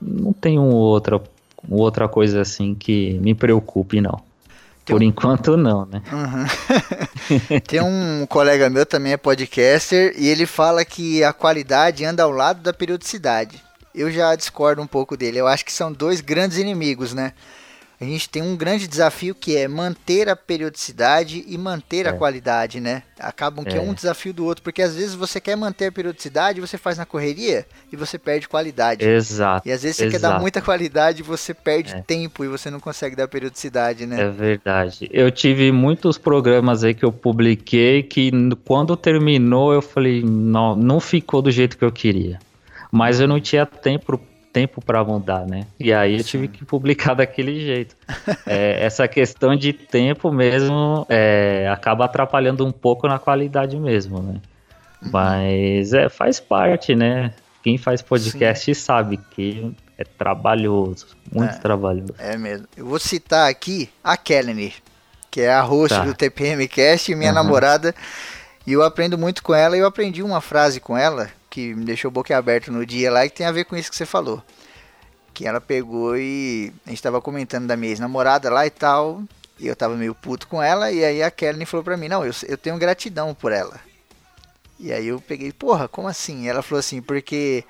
não 0.00 0.32
tem 0.32 0.60
um 0.60 0.70
outra, 0.70 1.20
outra 1.68 2.06
coisa 2.06 2.40
assim 2.40 2.72
que 2.72 3.14
me 3.14 3.34
preocupe, 3.34 4.00
não. 4.00 4.20
Por 4.84 5.00
um... 5.00 5.04
enquanto 5.04 5.56
não, 5.56 5.86
né? 5.86 6.02
Uhum. 6.12 7.60
Tem 7.66 7.80
um 7.80 8.26
colega 8.26 8.68
meu 8.68 8.84
também 8.84 9.12
é 9.12 9.16
podcaster 9.16 10.14
e 10.16 10.28
ele 10.28 10.46
fala 10.46 10.84
que 10.84 11.22
a 11.22 11.32
qualidade 11.32 12.04
anda 12.04 12.22
ao 12.22 12.30
lado 12.30 12.60
da 12.60 12.72
periodicidade. 12.72 13.62
Eu 13.94 14.10
já 14.10 14.34
discordo 14.34 14.82
um 14.82 14.86
pouco 14.86 15.16
dele. 15.16 15.38
Eu 15.38 15.46
acho 15.46 15.64
que 15.64 15.72
são 15.72 15.92
dois 15.92 16.20
grandes 16.20 16.58
inimigos, 16.58 17.14
né? 17.14 17.32
A 18.02 18.04
gente 18.04 18.28
tem 18.28 18.42
um 18.42 18.56
grande 18.56 18.88
desafio 18.88 19.32
que 19.32 19.56
é 19.56 19.68
manter 19.68 20.28
a 20.28 20.34
periodicidade 20.34 21.44
e 21.46 21.56
manter 21.56 22.04
é. 22.04 22.08
a 22.08 22.12
qualidade, 22.12 22.80
né? 22.80 23.04
Acabam 23.16 23.64
que 23.64 23.74
é. 23.74 23.78
é. 23.78 23.80
um 23.80 23.94
desafio 23.94 24.32
do 24.32 24.44
outro, 24.44 24.64
porque 24.64 24.82
às 24.82 24.96
vezes 24.96 25.14
você 25.14 25.40
quer 25.40 25.56
manter 25.56 25.86
a 25.86 25.92
periodicidade, 25.92 26.60
você 26.60 26.76
faz 26.76 26.98
na 26.98 27.06
correria 27.06 27.64
e 27.92 27.96
você 27.96 28.18
perde 28.18 28.48
qualidade. 28.48 29.08
Exato. 29.08 29.68
E 29.68 29.70
às 29.70 29.84
vezes 29.84 29.98
você 29.98 30.06
exato. 30.06 30.20
quer 30.20 30.28
dar 30.28 30.40
muita 30.40 30.60
qualidade, 30.60 31.22
você 31.22 31.54
perde 31.54 31.94
é. 31.94 32.02
tempo 32.02 32.44
e 32.44 32.48
você 32.48 32.70
não 32.70 32.80
consegue 32.80 33.14
dar 33.14 33.28
periodicidade, 33.28 34.04
né? 34.04 34.20
É 34.20 34.28
verdade. 34.28 35.08
Eu 35.12 35.30
tive 35.30 35.70
muitos 35.70 36.18
programas 36.18 36.82
aí 36.82 36.94
que 36.94 37.04
eu 37.04 37.12
publiquei 37.12 38.02
que 38.02 38.32
quando 38.64 38.96
terminou 38.96 39.72
eu 39.72 39.80
falei, 39.80 40.24
não, 40.24 40.74
não 40.74 40.98
ficou 40.98 41.40
do 41.40 41.52
jeito 41.52 41.78
que 41.78 41.84
eu 41.84 41.92
queria. 41.92 42.40
Mas 42.90 43.20
eu 43.20 43.28
não 43.28 43.40
tinha 43.40 43.64
tempo 43.64 44.20
tempo 44.52 44.84
para 44.84 45.02
mudar, 45.02 45.46
né? 45.46 45.66
E 45.80 45.92
aí 45.92 46.18
eu 46.18 46.24
tive 46.24 46.46
que 46.46 46.64
publicar 46.64 47.14
daquele 47.16 47.58
jeito. 47.58 47.96
é, 48.46 48.84
essa 48.84 49.08
questão 49.08 49.56
de 49.56 49.72
tempo 49.72 50.30
mesmo 50.30 51.06
é, 51.08 51.68
acaba 51.72 52.04
atrapalhando 52.04 52.66
um 52.66 52.72
pouco 52.72 53.08
na 53.08 53.18
qualidade 53.18 53.76
mesmo, 53.78 54.20
né? 54.20 54.40
Mas 55.00 55.92
é, 55.92 56.08
faz 56.08 56.38
parte, 56.38 56.94
né? 56.94 57.32
Quem 57.62 57.78
faz 57.78 58.02
podcast 58.02 58.64
Sim. 58.64 58.80
sabe 58.80 59.16
que 59.30 59.74
é 59.98 60.04
trabalhoso, 60.04 61.06
muito 61.32 61.54
é, 61.54 61.58
trabalhoso. 61.58 62.14
É 62.18 62.36
mesmo. 62.36 62.66
Eu 62.76 62.86
vou 62.86 62.98
citar 62.98 63.50
aqui 63.50 63.88
a 64.02 64.16
Kelly, 64.16 64.74
que 65.30 65.40
é 65.40 65.52
a 65.52 65.62
host 65.62 65.96
tá. 65.96 66.04
do 66.04 66.14
TPM 66.14 66.68
Cast, 66.68 67.14
minha 67.14 67.30
uhum. 67.30 67.34
namorada, 67.34 67.94
e 68.66 68.72
eu 68.72 68.82
aprendo 68.82 69.16
muito 69.16 69.42
com 69.42 69.54
ela. 69.54 69.76
Eu 69.76 69.86
aprendi 69.86 70.22
uma 70.22 70.40
frase 70.40 70.78
com 70.78 70.96
ela 70.96 71.30
que 71.52 71.74
me 71.74 71.84
deixou 71.84 72.10
boca 72.10 72.34
aberta 72.34 72.72
no 72.72 72.86
dia 72.86 73.12
lá 73.12 73.26
e 73.26 73.28
que 73.28 73.36
tem 73.36 73.46
a 73.46 73.52
ver 73.52 73.66
com 73.66 73.76
isso 73.76 73.90
que 73.90 73.96
você 73.96 74.06
falou. 74.06 74.42
Que 75.34 75.46
ela 75.46 75.60
pegou 75.60 76.16
e 76.16 76.72
a 76.86 76.88
gente 76.88 77.02
tava 77.02 77.20
comentando 77.20 77.66
da 77.66 77.76
minha 77.76 77.92
ex-namorada 77.92 78.48
lá 78.48 78.66
e 78.66 78.70
tal. 78.70 79.22
E 79.58 79.66
eu 79.66 79.76
tava 79.76 79.94
meio 79.94 80.14
puto 80.14 80.48
com 80.48 80.62
ela. 80.62 80.90
E 80.90 81.04
aí 81.04 81.22
a 81.22 81.30
Kelly 81.30 81.66
falou 81.66 81.84
pra 81.84 81.96
mim: 81.96 82.08
Não, 82.08 82.24
eu, 82.24 82.32
eu 82.48 82.56
tenho 82.56 82.78
gratidão 82.78 83.34
por 83.34 83.52
ela. 83.52 83.78
E 84.80 84.90
aí 84.90 85.08
eu 85.08 85.20
peguei: 85.20 85.52
Porra, 85.52 85.88
como 85.88 86.08
assim? 86.08 86.44
E 86.44 86.48
ela 86.48 86.62
falou 86.62 86.80
assim: 86.80 87.02
Porque 87.02 87.64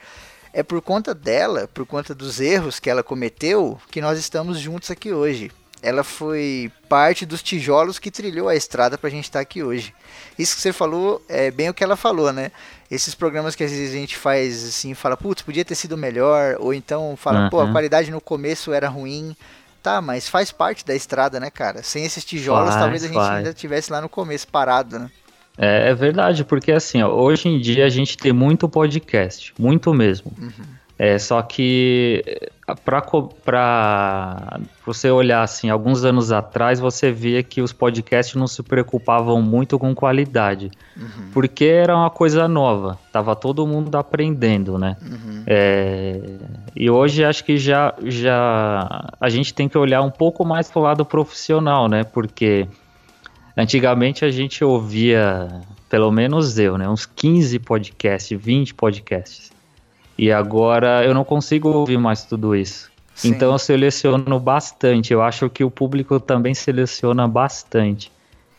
é 0.53 0.63
por 0.63 0.81
conta 0.81 1.13
dela, 1.13 1.69
por 1.75 1.85
conta 1.85 2.15
dos 2.15 2.41
erros 2.41 2.79
que 2.79 2.89
ela 2.89 3.03
cometeu, 3.03 3.81
que 3.91 4.01
nós 4.01 4.17
estamos 4.17 4.61
juntos 4.61 4.93
aqui 4.93 5.13
hoje 5.13 5.51
ela 5.83 6.05
foi 6.05 6.71
parte 6.89 7.27
dos 7.27 7.43
tijolos 7.43 7.99
que 7.99 8.11
trilhou 8.11 8.49
a 8.49 8.55
estrada 8.55 8.97
para 8.97 9.09
a 9.09 9.11
gente 9.11 9.25
estar 9.25 9.41
tá 9.41 9.43
aqui 9.43 9.65
hoje. 9.65 9.93
Isso 10.39 10.55
que 10.55 10.63
você 10.63 10.73
falou 10.73 11.21
é 11.29 11.51
bem 11.51 11.69
o 11.69 11.75
que 11.75 11.83
ela 11.83 11.97
falou, 11.97 12.33
né? 12.33 12.53
Esses 12.95 13.15
programas 13.15 13.57
que 13.57 13.65
às 13.65 13.71
vezes 13.71 13.95
a 13.95 13.97
gente 13.97 14.19
faz 14.19 14.65
assim, 14.65 14.93
fala, 14.93 15.17
putz, 15.17 15.41
podia 15.41 15.65
ter 15.65 15.75
sido 15.75 15.97
melhor, 15.97 16.57
ou 16.61 16.75
então 16.75 17.17
fala, 17.17 17.45
uhum. 17.45 17.51
pô, 17.51 17.61
a 17.63 17.73
qualidade 17.73 18.11
no 18.11 18.21
começo 18.21 18.71
era 18.73 18.87
ruim. 18.89 19.35
Tá, 19.83 20.01
mas 20.01 20.29
faz 20.29 20.53
parte 20.53 20.85
da 20.87 20.95
estrada, 20.95 21.41
né, 21.41 21.51
cara? 21.51 21.83
Sem 21.83 22.05
esses 22.05 22.25
tijolos, 22.25 22.69
faz, 22.69 22.81
talvez 22.81 23.03
a 23.03 23.07
gente 23.07 23.17
faz. 23.17 23.31
ainda 23.31 23.53
tivesse 23.55 23.91
lá 23.91 24.01
no 24.01 24.09
começo 24.09 24.47
parado, 24.47 24.99
né? 24.99 25.11
É, 25.57 25.89
é 25.91 25.95
verdade, 25.95 26.45
porque 26.45 26.71
assim, 26.71 27.03
ó, 27.03 27.09
hoje 27.09 27.49
em 27.49 27.59
dia 27.59 27.87
a 27.87 27.89
gente 27.89 28.17
tem 28.17 28.33
muito 28.33 28.69
podcast, 28.69 29.53
muito 29.59 29.93
mesmo. 29.93 30.33
Uhum. 30.39 30.53
É, 30.99 31.19
só 31.19 31.43
que 31.43 32.23
para 32.85 34.61
você 34.87 35.11
olhar 35.11 35.43
assim, 35.43 35.69
alguns 35.69 36.05
anos 36.05 36.31
atrás, 36.31 36.79
você 36.79 37.11
via 37.11 37.43
que 37.43 37.61
os 37.61 37.73
podcasts 37.73 38.37
não 38.37 38.47
se 38.47 38.63
preocupavam 38.63 39.43
muito 39.43 39.79
com 39.79 39.93
qualidade, 39.95 40.71
uhum. 40.97 41.31
porque 41.33 41.65
era 41.65 41.97
uma 41.97 42.09
coisa 42.11 42.47
nova, 42.47 42.99
tava 43.13 43.35
todo 43.35 43.67
mundo 43.67 43.95
aprendendo, 43.97 44.79
né? 44.79 44.97
Uhum. 45.03 45.43
É, 45.47 46.21
e 46.75 46.89
hoje 46.89 47.25
acho 47.25 47.45
que 47.45 47.59
já, 47.59 47.95
já 48.05 49.13
a 49.21 49.29
gente 49.29 49.53
tem 49.53 49.69
que 49.69 49.77
olhar 49.77 50.03
um 50.03 50.11
pouco 50.11 50.45
mais 50.45 50.71
pro 50.71 50.83
lado 50.83 51.05
profissional, 51.05 51.89
né? 51.89 52.05
Porque 52.05 52.69
antigamente 53.57 54.25
a 54.25 54.31
gente 54.31 54.65
ouvia, 54.65 55.49
pelo 55.91 56.13
menos 56.13 56.59
eu, 56.59 56.79
né? 56.79 56.89
Uns 56.89 57.07
15 57.07 57.59
podcasts, 57.59 58.41
20 58.41 58.73
podcasts. 58.75 59.52
E 60.17 60.31
agora 60.31 61.05
eu 61.05 61.15
não 61.15 61.25
consigo 61.25 61.69
ouvir 61.69 61.99
mais 61.99 62.25
tudo 62.25 62.55
isso. 62.55 62.91
Sim. 63.15 63.29
Então 63.29 63.53
eu 63.53 63.59
seleciono 63.59 64.39
bastante. 64.39 65.13
Eu 65.13 65.23
acho 65.23 65.49
que 65.51 65.65
o 65.65 65.71
público 65.71 66.19
também 66.19 66.55
seleciona 66.55 67.27
bastante. 67.29 68.11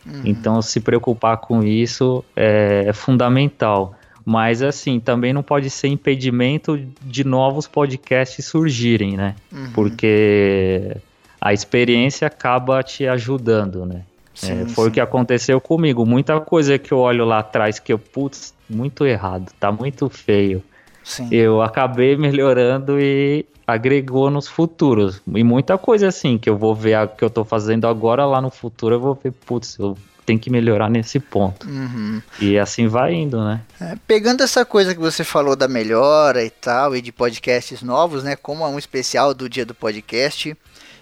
Uhum. 0.06 0.22
Então 0.24 0.60
se 0.62 0.80
preocupar 0.80 1.38
com 1.38 1.62
isso 1.62 2.24
é, 2.36 2.84
é 2.88 2.92
fundamental. 2.92 3.94
Mas 4.24 4.62
assim, 4.62 5.00
também 5.00 5.32
não 5.32 5.42
pode 5.42 5.68
ser 5.68 5.88
impedimento 5.88 6.80
de 7.02 7.24
novos 7.24 7.66
podcasts 7.66 8.44
surgirem, 8.44 9.16
né? 9.16 9.34
Uhum. 9.52 9.70
Porque 9.74 10.96
a 11.40 11.52
experiência 11.52 12.26
acaba 12.26 12.82
te 12.82 13.06
ajudando, 13.06 13.84
né? 13.84 14.02
Sim, 14.34 14.62
é, 14.62 14.66
foi 14.66 14.84
sim. 14.84 14.90
o 14.90 14.92
que 14.94 15.00
aconteceu 15.00 15.60
comigo. 15.60 16.06
Muita 16.06 16.40
coisa 16.40 16.78
que 16.78 16.90
eu 16.90 16.98
olho 16.98 17.24
lá 17.24 17.40
atrás 17.40 17.78
que 17.78 17.92
eu, 17.92 17.98
putz, 17.98 18.54
muito 18.68 19.04
errado, 19.04 19.52
tá 19.60 19.70
muito 19.70 20.08
feio. 20.08 20.62
Sim. 21.04 21.28
eu 21.30 21.60
acabei 21.60 22.16
melhorando 22.16 22.98
e 22.98 23.46
agregou 23.66 24.30
nos 24.30 24.48
futuros. 24.48 25.20
E 25.34 25.44
muita 25.44 25.78
coisa 25.78 26.08
assim 26.08 26.38
que 26.38 26.48
eu 26.48 26.56
vou 26.56 26.74
ver 26.74 26.94
a, 26.94 27.06
que 27.06 27.22
eu 27.24 27.30
tô 27.30 27.44
fazendo 27.44 27.86
agora 27.86 28.24
lá 28.24 28.40
no 28.40 28.50
futuro, 28.50 28.94
eu 28.94 29.00
vou 29.00 29.18
ver, 29.22 29.32
putz, 29.32 29.78
eu 29.78 29.96
tenho 30.24 30.38
que 30.38 30.50
melhorar 30.50 30.88
nesse 30.88 31.20
ponto. 31.20 31.68
Uhum. 31.68 32.22
E 32.40 32.58
assim 32.58 32.86
vai 32.88 33.14
indo, 33.14 33.42
né? 33.44 33.60
É, 33.80 33.96
pegando 34.06 34.42
essa 34.42 34.64
coisa 34.64 34.94
que 34.94 35.00
você 35.00 35.22
falou 35.22 35.54
da 35.54 35.68
melhora 35.68 36.44
e 36.44 36.50
tal, 36.50 36.96
e 36.96 37.02
de 37.02 37.12
podcasts 37.12 37.82
novos, 37.82 38.24
né? 38.24 38.36
Como 38.36 38.64
é 38.64 38.68
um 38.68 38.78
especial 38.78 39.34
do 39.34 39.48
dia 39.48 39.66
do 39.66 39.74
podcast. 39.74 40.56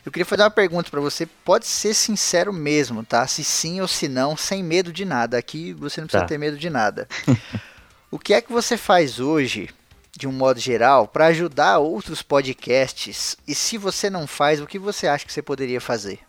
Eu 0.04 0.10
queria 0.10 0.26
fazer 0.26 0.42
uma 0.42 0.50
pergunta 0.50 0.90
para 0.90 1.00
você. 1.00 1.26
Pode 1.44 1.66
ser 1.66 1.94
sincero 1.94 2.52
mesmo, 2.52 3.04
tá? 3.04 3.24
Se 3.28 3.44
sim 3.44 3.80
ou 3.80 3.86
se 3.86 4.08
não, 4.08 4.36
sem 4.36 4.62
medo 4.62 4.92
de 4.92 5.04
nada. 5.04 5.38
Aqui 5.38 5.72
você 5.72 6.00
não 6.00 6.08
precisa 6.08 6.24
tá. 6.24 6.28
ter 6.28 6.38
medo 6.38 6.58
de 6.58 6.68
nada. 6.68 7.06
o 8.10 8.18
que 8.18 8.34
é 8.34 8.40
que 8.40 8.52
você 8.52 8.76
faz 8.76 9.20
hoje 9.20 9.68
de 10.16 10.26
um 10.26 10.32
modo 10.32 10.60
geral, 10.60 11.08
para 11.08 11.26
ajudar 11.26 11.78
outros 11.78 12.22
podcasts? 12.22 13.36
E 13.46 13.54
se 13.54 13.78
você 13.78 14.10
não 14.10 14.26
faz, 14.26 14.60
o 14.60 14.66
que 14.66 14.78
você 14.78 15.06
acha 15.06 15.24
que 15.24 15.32
você 15.32 15.42
poderia 15.42 15.80
fazer? 15.80 16.20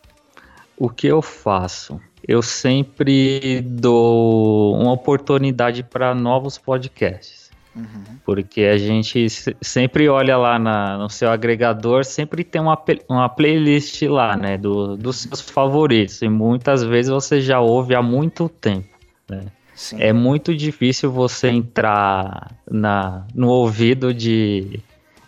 O 0.78 0.90
que 0.90 1.08
eu 1.08 1.22
faço? 1.22 2.00
Eu 2.28 2.42
sempre 2.42 3.62
dou 3.62 4.76
uma 4.76 4.94
oportunidade 4.94 5.84
para 5.84 6.16
novos 6.16 6.58
podcasts. 6.58 7.44
Uhum. 7.76 8.18
Porque 8.24 8.62
a 8.62 8.78
gente 8.78 9.28
sempre 9.62 10.08
olha 10.08 10.38
lá 10.38 10.60
na, 10.60 10.98
no 10.98 11.10
seu 11.10 11.30
agregador, 11.32 12.06
sempre 12.06 12.44
tem 12.44 12.62
uma, 12.62 12.82
uma 13.10 13.28
playlist 13.28 14.02
lá, 14.04 14.38
né? 14.38 14.58
Do, 14.58 14.96
dos 14.96 15.18
seus 15.18 15.42
favoritos. 15.42 16.22
E 16.22 16.30
muitas 16.30 16.84
vezes 16.84 17.12
você 17.12 17.42
já 17.42 17.60
ouve 17.60 17.96
há 17.96 18.02
muito 18.02 18.48
tempo. 18.48 18.88
Né? 19.30 19.46
Sim. 19.76 19.98
É 20.00 20.14
muito 20.14 20.56
difícil 20.56 21.12
você 21.12 21.50
entrar 21.50 22.52
na, 22.70 23.26
no 23.34 23.50
ouvido 23.50 24.14
de, 24.14 24.80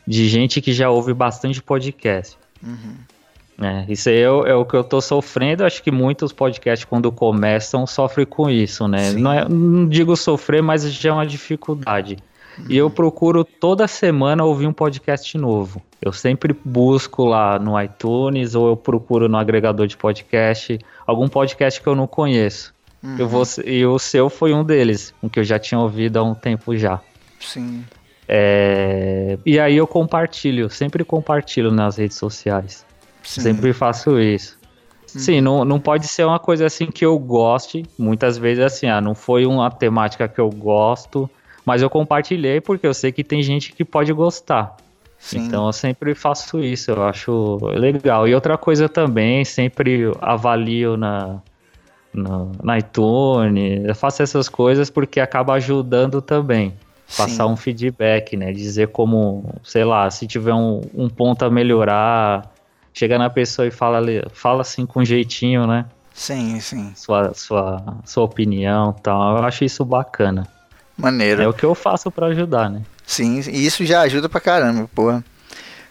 de 0.08 0.28
gente 0.28 0.62
que 0.62 0.72
já 0.72 0.90
ouve 0.90 1.14
bastante 1.14 1.62
podcast. 1.62 2.38
Uhum. 2.64 2.96
É, 3.62 3.86
isso 3.88 4.10
aí 4.10 4.18
é, 4.18 4.24
é, 4.24 4.56
o 4.56 4.66
que 4.66 4.76
eu 4.76 4.84
tô 4.84 5.00
sofrendo. 5.00 5.66
Acho 5.66 5.82
que 5.82 5.92
muitos 5.92 6.34
podcasts, 6.34 6.86
quando 6.86 7.12
começam, 7.12 7.88
sofrem 7.88 8.26
com 8.26 8.50
isso, 8.50 8.88
né? 8.88 9.12
Não, 9.14 9.32
é, 9.32 9.48
não, 9.48 9.88
digo 9.88 10.16
sofrer, 10.16 10.62
mas 10.62 10.92
já 10.94 11.10
é 11.10 11.14
uma 11.14 11.26
dificuldade. 11.26 12.18
Uhum. 12.58 12.66
E 12.70 12.78
eu 12.78 12.90
procuro 12.90 13.44
toda 13.44 13.88
semana 13.88 14.44
ouvir 14.44 14.68
um 14.68 14.74
podcast 14.74 15.38
novo. 15.38 15.82
Eu 16.02 16.12
sempre 16.12 16.56
busco 16.66 17.26
lá 17.26 17.58
no 17.58 17.82
iTunes 17.82 18.56
ou 18.56 18.68
eu 18.68 18.78
procuro 18.78 19.28
no 19.28 19.38
agregador 19.38 19.88
de 19.88 19.98
podcast 19.98 20.78
algum 21.08 21.28
podcast 21.28 21.82
que 21.82 21.88
eu 21.88 21.96
não 21.96 22.08
conheço. 22.08 22.75
Uhum. 23.06 23.16
Eu 23.20 23.28
vou, 23.28 23.44
e 23.64 23.86
o 23.86 24.00
seu 24.00 24.30
foi 24.32 24.52
um 24.52 24.64
deles, 24.64 25.14
um 25.22 25.30
que 25.30 25.40
eu 25.40 25.44
já 25.44 25.60
tinha 25.60 25.80
ouvido 25.80 26.18
há 26.18 26.24
um 26.24 26.34
tempo 26.34 26.76
já. 26.76 27.00
Sim. 27.40 27.86
É, 28.28 29.38
e 29.46 29.60
aí 29.60 29.78
eu 29.78 29.86
compartilho, 29.86 30.68
sempre 30.72 31.04
compartilho 31.04 31.72
nas 31.72 31.98
redes 31.98 32.18
sociais. 32.18 32.84
Sim. 33.22 33.42
Sempre 33.42 33.74
faço 33.74 34.20
isso. 34.20 34.58
Uhum. 35.14 35.22
Sim, 35.22 35.42
não, 35.42 35.64
não 35.64 35.80
pode 35.80 36.08
ser 36.08 36.26
uma 36.26 36.40
coisa 36.40 36.66
assim 36.66 36.88
que 36.88 37.06
eu 37.06 37.18
goste. 37.20 37.84
Muitas 37.98 38.40
vezes 38.40 38.64
assim, 38.64 38.88
ah, 38.88 39.00
não 39.00 39.14
foi 39.14 39.46
uma 39.46 39.70
temática 39.70 40.28
que 40.28 40.42
eu 40.42 40.50
gosto, 40.50 41.30
mas 41.64 41.84
eu 41.84 41.90
compartilhei 41.90 42.60
porque 42.60 42.88
eu 42.88 42.94
sei 42.94 43.12
que 43.12 43.24
tem 43.24 43.44
gente 43.44 43.72
que 43.72 43.86
pode 43.86 44.12
gostar. 44.14 44.76
Sim. 45.20 45.40
Então 45.40 45.68
eu 45.68 45.74
sempre 45.74 46.16
faço 46.16 46.60
isso, 46.60 46.90
eu 46.90 47.04
acho 47.04 47.58
legal. 47.76 48.28
E 48.28 48.34
outra 48.34 48.58
coisa 48.58 48.90
também, 48.90 49.46
sempre 49.46 50.12
avalio 50.22 50.98
na, 50.98 51.40
no, 52.16 52.52
no 52.62 52.78
iTunes, 52.78 53.86
eu 53.86 53.96
faço 53.96 54.24
essas 54.24 54.50
coisas 54.50 54.90
porque 54.90 55.20
acaba 55.20 55.54
ajudando 55.54 56.22
também. 56.22 56.74
Passar 57.18 57.46
Sim. 57.46 57.52
um 57.52 57.56
feedback, 57.56 58.36
né? 58.36 58.52
Dizer 58.52 58.88
como, 58.88 59.54
sei 59.64 59.84
lá, 59.84 60.10
se 60.10 60.26
tiver 60.26 60.54
um, 60.54 60.82
um 60.94 61.08
ponto 61.08 61.46
a 61.46 61.52
melhorar, 61.52 62.52
chega 62.92 63.18
na 63.20 63.30
pessoa 63.30 63.68
e 63.68 63.72
fala, 63.72 64.02
fala 64.34 64.62
assim 64.62 64.86
com 64.86 65.06
jeitinho, 65.06 65.68
né? 65.68 65.86
Sim, 66.14 66.60
sim. 66.60 66.94
Sua, 66.96 67.34
sua, 67.34 67.98
sua 68.06 68.24
opinião 68.24 68.94
tal. 68.94 69.38
Eu 69.38 69.44
acho 69.44 69.64
isso 69.64 69.86
bacana. 69.86 70.48
Maneiro. 70.98 71.42
É 71.44 71.48
o 71.48 71.54
que 71.54 71.64
eu 71.64 71.76
faço 71.76 72.10
para 72.10 72.28
ajudar, 72.28 72.70
né? 72.70 72.82
Sim, 73.06 73.40
e 73.52 73.66
isso 73.66 73.86
já 73.86 74.02
ajuda 74.02 74.28
pra 74.28 74.40
caramba, 74.42 74.90
porra. 74.96 75.24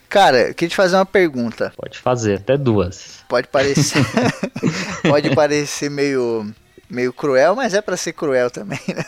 Cara, 0.08 0.48
eu 0.48 0.54
queria 0.54 0.70
te 0.70 0.76
fazer 0.76 0.96
uma 0.96 1.06
pergunta. 1.06 1.72
Pode 1.76 1.98
fazer, 1.98 2.38
até 2.38 2.56
duas. 2.56 3.24
Pode 3.28 3.48
parecer. 3.48 4.04
pode 5.08 5.34
parecer 5.34 5.90
meio, 5.90 6.46
meio 6.88 7.12
cruel, 7.12 7.54
mas 7.54 7.74
é 7.74 7.80
para 7.80 7.96
ser 7.96 8.12
cruel 8.12 8.50
também, 8.50 8.80
né? 8.88 9.04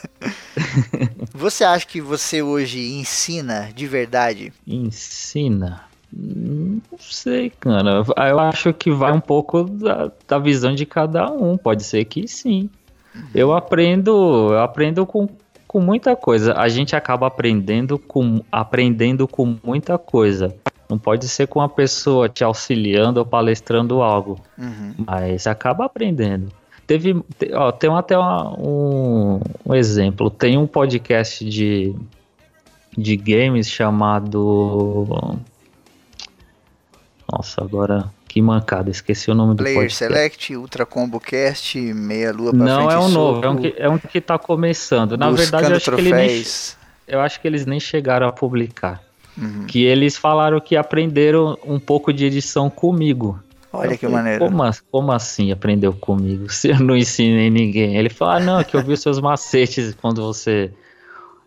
Você 1.33 1.65
acha 1.65 1.87
que 1.87 2.01
você 2.01 2.41
hoje 2.41 2.95
ensina 2.95 3.71
de 3.75 3.87
verdade? 3.87 4.53
Ensina? 4.67 5.83
Não 6.11 6.81
sei, 6.99 7.51
cara. 7.51 8.03
Eu 8.29 8.39
acho 8.41 8.73
que 8.73 8.91
vai 8.91 9.13
um 9.13 9.21
pouco 9.21 9.65
da, 9.65 10.11
da 10.27 10.39
visão 10.39 10.75
de 10.75 10.87
cada 10.87 11.31
um. 11.31 11.59
Pode 11.59 11.85
ser 11.85 12.05
que 12.07 12.27
sim. 12.27 12.71
Eu 13.35 13.53
aprendo, 13.53 14.51
eu 14.53 14.61
aprendo 14.61 15.05
com, 15.05 15.29
com 15.67 15.81
muita 15.81 16.17
coisa. 16.17 16.55
A 16.55 16.69
gente 16.69 16.97
acaba 16.97 17.27
aprendendo 17.27 17.99
com, 17.99 18.43
aprendendo 18.51 19.29
com 19.29 19.57
muita 19.63 19.99
coisa. 19.99 20.55
Não 20.97 20.99
pode 20.99 21.29
ser 21.29 21.47
com 21.47 21.59
uma 21.59 21.69
pessoa 21.69 22.27
te 22.27 22.43
auxiliando 22.43 23.21
ou 23.21 23.27
palestrando 23.27 24.01
algo, 24.01 24.41
uhum. 24.57 24.95
mas 25.07 25.47
acaba 25.47 25.85
aprendendo. 25.85 26.51
Teve, 26.87 27.23
ó, 27.53 27.71
tem 27.71 27.95
até 27.95 28.17
uma, 28.17 28.59
um, 28.59 29.39
um, 29.67 29.75
exemplo. 29.75 30.31
Tem 30.31 30.57
um 30.57 30.67
podcast 30.67 31.45
de, 31.45 31.95
de 32.97 33.15
games 33.15 33.69
chamado. 33.69 35.39
Nossa, 37.31 37.63
agora 37.63 38.11
que 38.27 38.41
mancada, 38.41 38.89
esqueci 38.89 39.31
o 39.31 39.35
nome 39.35 39.55
do 39.55 39.65
Player 39.65 39.81
podcast. 39.81 39.99
Select, 39.99 40.57
Ultra 40.57 40.87
Combo 40.87 41.21
Cast, 41.21 41.79
Meia 41.79 42.33
Lua 42.33 42.53
pra 42.53 42.65
Não, 42.65 42.91
é 42.91 42.99
um 42.99 43.09
novo, 43.11 43.45
é 43.45 43.51
um, 43.51 43.57
que, 43.57 43.75
é 43.77 43.89
um 43.91 43.99
que 43.99 44.19
tá 44.19 44.39
começando. 44.39 45.19
Na 45.19 45.31
verdade, 45.31 45.71
eu 45.71 45.77
acho, 45.77 45.93
que 45.93 46.01
ele 46.01 46.13
nem, 46.15 46.43
eu 47.07 47.21
acho 47.21 47.39
que 47.39 47.47
eles 47.47 47.67
nem 47.67 47.79
chegaram 47.79 48.27
a 48.27 48.33
publicar. 48.33 49.06
Uhum. 49.37 49.67
Que 49.67 49.85
eles 49.85 50.17
falaram 50.17 50.61
que 50.61 50.77
aprenderam 50.77 51.59
um 51.65 51.79
pouco 51.79 52.13
de 52.13 52.25
edição 52.25 52.71
comigo. 52.71 53.39
Olha 53.73 53.93
eu 53.93 53.99
que 53.99 54.07
falei, 54.07 54.17
maneiro. 54.17 54.45
Como, 54.45 54.63
como, 54.91 55.13
assim 55.13 55.53
aprendeu 55.53 55.93
comigo? 55.93 56.49
Se 56.53 56.69
eu 56.69 56.81
não 56.81 56.97
ensinei 56.97 57.51
ninguém. 57.51 57.97
Ele 57.97 58.09
falou: 58.09 58.35
ah, 58.35 58.41
não, 58.41 58.65
que 58.65 58.77
eu 58.77 58.83
vi 58.83 58.93
os 58.93 59.01
seus 59.01 59.21
macetes 59.21 59.95
quando 60.01 60.23
você 60.23 60.73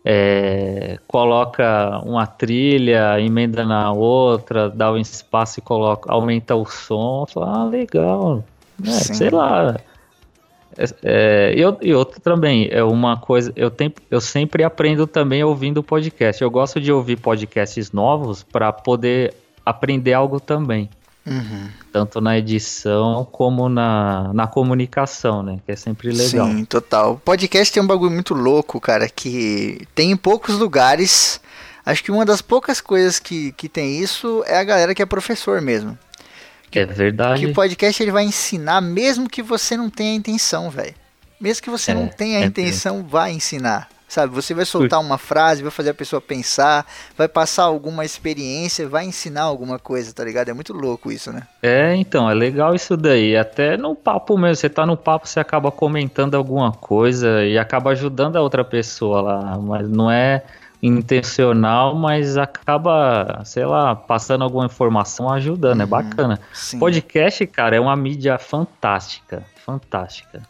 é, 0.04 0.98
coloca 1.06 2.00
uma 2.04 2.26
trilha, 2.26 3.20
emenda 3.20 3.64
na 3.64 3.92
outra, 3.92 4.70
dá 4.70 4.92
um 4.92 4.96
espaço 4.96 5.58
e 5.58 5.62
coloca, 5.62 6.10
aumenta 6.10 6.54
o 6.54 6.64
som. 6.64 7.24
Eu 7.28 7.32
falei, 7.32 7.48
ah, 7.50 7.64
legal. 7.64 8.44
É, 8.86 8.90
sei 8.90 9.30
lá. 9.30 9.76
É, 10.76 10.84
é, 11.02 11.54
eu, 11.56 11.76
e 11.80 11.94
outra 11.94 12.20
também, 12.20 12.68
é 12.70 12.82
uma 12.82 13.16
coisa, 13.16 13.52
eu, 13.56 13.70
tenho, 13.70 13.92
eu 14.10 14.20
sempre 14.20 14.62
aprendo 14.62 15.06
também 15.06 15.42
ouvindo 15.42 15.82
podcast. 15.82 16.42
Eu 16.42 16.50
gosto 16.50 16.80
de 16.80 16.92
ouvir 16.92 17.16
podcasts 17.16 17.92
novos 17.92 18.42
para 18.42 18.72
poder 18.72 19.34
aprender 19.64 20.12
algo 20.12 20.40
também. 20.40 20.88
Uhum. 21.26 21.68
Tanto 21.92 22.20
na 22.20 22.38
edição 22.38 23.26
como 23.30 23.68
na, 23.68 24.32
na 24.32 24.46
comunicação, 24.46 25.42
né? 25.42 25.58
Que 25.66 25.72
é 25.72 25.76
sempre 25.76 26.10
legal. 26.10 26.48
Sim, 26.48 26.64
total. 26.64 27.20
Podcast 27.24 27.72
tem 27.72 27.82
um 27.82 27.86
bagulho 27.86 28.10
muito 28.10 28.34
louco, 28.34 28.80
cara, 28.80 29.08
que 29.08 29.86
tem 29.94 30.10
em 30.10 30.16
poucos 30.16 30.56
lugares. 30.58 31.40
Acho 31.84 32.02
que 32.02 32.10
uma 32.10 32.24
das 32.24 32.40
poucas 32.40 32.80
coisas 32.80 33.18
que, 33.18 33.52
que 33.52 33.68
tem 33.68 33.98
isso 34.00 34.42
é 34.46 34.58
a 34.58 34.64
galera 34.64 34.94
que 34.94 35.02
é 35.02 35.06
professor 35.06 35.60
mesmo. 35.60 35.96
É 36.72 36.86
verdade. 36.86 37.40
Que 37.40 37.46
o 37.46 37.54
podcast 37.54 38.02
ele 38.02 38.12
vai 38.12 38.24
ensinar 38.24 38.80
mesmo 38.80 39.28
que 39.28 39.42
você 39.42 39.76
não 39.76 39.90
tenha 39.90 40.14
intenção, 40.14 40.70
velho. 40.70 40.94
Mesmo 41.40 41.62
que 41.62 41.70
você 41.70 41.92
é, 41.92 41.94
não 41.94 42.06
tenha 42.06 42.38
a 42.38 42.42
é 42.42 42.44
intenção, 42.44 43.02
vai 43.02 43.32
ensinar. 43.32 43.88
Sabe, 44.10 44.34
você 44.34 44.52
vai 44.52 44.64
soltar 44.64 44.98
uma 44.98 45.16
frase, 45.16 45.62
vai 45.62 45.70
fazer 45.70 45.90
a 45.90 45.94
pessoa 45.94 46.20
pensar, 46.20 46.84
vai 47.16 47.28
passar 47.28 47.62
alguma 47.62 48.04
experiência, 48.04 48.88
vai 48.88 49.04
ensinar 49.04 49.42
alguma 49.42 49.78
coisa, 49.78 50.12
tá 50.12 50.24
ligado? 50.24 50.48
É 50.48 50.52
muito 50.52 50.72
louco 50.72 51.12
isso, 51.12 51.32
né? 51.32 51.44
É, 51.62 51.94
então, 51.94 52.28
é 52.28 52.34
legal 52.34 52.74
isso 52.74 52.96
daí. 52.96 53.36
Até 53.36 53.76
no 53.76 53.94
papo 53.94 54.36
mesmo, 54.36 54.56
você 54.56 54.68
tá 54.68 54.84
no 54.84 54.96
papo, 54.96 55.28
você 55.28 55.38
acaba 55.38 55.70
comentando 55.70 56.34
alguma 56.34 56.72
coisa 56.72 57.44
e 57.44 57.56
acaba 57.56 57.90
ajudando 57.92 58.34
a 58.34 58.42
outra 58.42 58.64
pessoa 58.64 59.20
lá, 59.20 59.56
mas 59.58 59.88
não 59.88 60.10
é 60.10 60.42
intencional, 60.82 61.94
mas 61.94 62.36
acaba, 62.36 63.42
sei 63.44 63.66
lá, 63.66 63.94
passando 63.94 64.44
alguma 64.44 64.66
informação, 64.66 65.30
ajudando, 65.30 65.80
é 65.80 65.84
uhum, 65.84 65.86
é 65.86 65.86
bacana. 65.86 66.40
Sim. 66.52 66.78
Podcast, 66.78 67.46
cara, 67.46 67.76
é 67.76 67.80
uma 67.80 67.94
mídia 67.96 68.38
fantástica, 68.38 69.44
fantástica. 69.64 70.42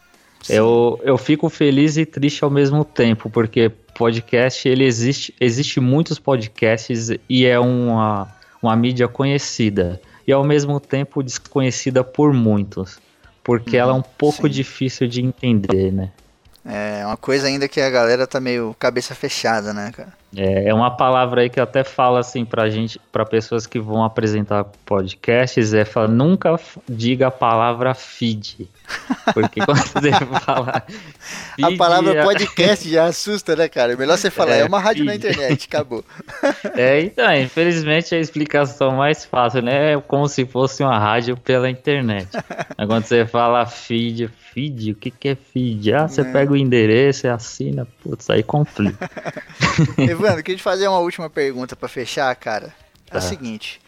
Eu, 0.49 0.99
eu 1.03 1.17
fico 1.17 1.49
feliz 1.49 1.97
e 1.97 2.05
triste 2.05 2.43
ao 2.43 2.49
mesmo 2.49 2.83
tempo, 2.83 3.29
porque 3.29 3.69
podcast, 3.93 4.67
ele 4.67 4.85
existe, 4.85 5.35
existe 5.39 5.79
muitos 5.79 6.17
podcasts 6.17 7.09
e 7.29 7.45
é 7.45 7.59
uma, 7.59 8.27
uma 8.61 8.75
mídia 8.75 9.07
conhecida, 9.07 10.01
e 10.25 10.31
ao 10.31 10.43
mesmo 10.43 10.79
tempo 10.79 11.21
desconhecida 11.21 12.03
por 12.03 12.33
muitos, 12.33 12.99
porque 13.43 13.75
uhum, 13.75 13.83
ela 13.83 13.91
é 13.91 13.95
um 13.95 14.01
pouco 14.01 14.43
sim. 14.43 14.49
difícil 14.49 15.07
de 15.07 15.21
entender, 15.21 15.91
né? 15.91 16.11
É 16.65 17.05
uma 17.05 17.17
coisa 17.17 17.47
ainda 17.47 17.67
que 17.67 17.81
a 17.81 17.89
galera 17.89 18.27
tá 18.27 18.39
meio 18.39 18.75
cabeça 18.79 19.15
fechada, 19.15 19.73
né, 19.73 19.91
cara? 19.91 20.13
É, 20.35 20.69
é 20.69 20.73
uma 20.73 20.89
palavra 20.89 21.41
aí 21.41 21.49
que 21.49 21.59
eu 21.59 21.63
até 21.63 21.83
falo 21.83 22.15
assim 22.15 22.45
pra 22.45 22.69
gente, 22.69 22.99
para 23.11 23.25
pessoas 23.25 23.67
que 23.67 23.79
vão 23.79 24.03
apresentar 24.03 24.63
podcasts, 24.85 25.73
é 25.73 25.83
falar, 25.83 26.07
nunca 26.07 26.57
diga 26.87 27.27
a 27.27 27.31
palavra 27.31 27.93
feed. 27.93 28.69
Porque 29.33 29.59
quando 29.65 29.77
você 29.83 30.11
fala. 30.45 30.83
a 31.61 31.77
palavra 31.77 32.19
é... 32.19 32.23
podcast 32.23 32.89
já 32.89 33.05
assusta, 33.05 33.55
né, 33.55 33.67
cara? 33.67 33.95
Melhor 33.97 34.17
você 34.17 34.31
falar, 34.31 34.55
é, 34.55 34.59
é 34.61 34.65
uma 34.65 34.79
rádio 34.79 35.05
feed. 35.05 35.07
na 35.07 35.15
internet, 35.15 35.67
acabou. 35.67 36.03
É, 36.75 37.01
então, 37.01 37.33
infelizmente 37.35 38.15
a 38.15 38.19
explicação 38.19 38.91
mais 38.91 39.25
fácil, 39.25 39.61
né? 39.61 39.93
É 39.93 40.01
como 40.01 40.27
se 40.27 40.45
fosse 40.45 40.83
uma 40.83 40.97
rádio 40.97 41.35
pela 41.35 41.69
internet. 41.69 42.29
Mas 42.77 42.87
quando 42.87 43.03
você 43.03 43.25
fala 43.25 43.65
feed, 43.65 44.29
feed, 44.53 44.91
o 44.91 44.95
que, 44.95 45.11
que 45.11 45.29
é 45.29 45.35
feed? 45.35 45.93
Ah, 45.93 46.07
você 46.07 46.21
é. 46.21 46.23
pega 46.23 46.51
o 46.51 46.57
endereço 46.57 47.27
e 47.27 47.29
assina, 47.29 47.87
putz, 48.03 48.29
aí 48.29 48.43
conflito. 48.43 48.97
Evandro, 50.25 50.43
queria 50.43 50.57
te 50.57 50.63
fazer 50.63 50.87
uma 50.87 50.99
última 50.99 51.29
pergunta 51.29 51.75
para 51.75 51.89
fechar, 51.89 52.35
cara. 52.35 52.73
É 53.09 53.17
o 53.17 53.21
seguinte: 53.21 53.81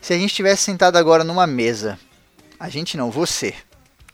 se 0.00 0.12
a 0.12 0.16
gente 0.16 0.30
estivesse 0.30 0.62
sentado 0.62 0.96
agora 0.96 1.24
numa 1.24 1.46
mesa, 1.46 1.98
a 2.58 2.68
gente 2.68 2.96
não, 2.96 3.10
você. 3.10 3.54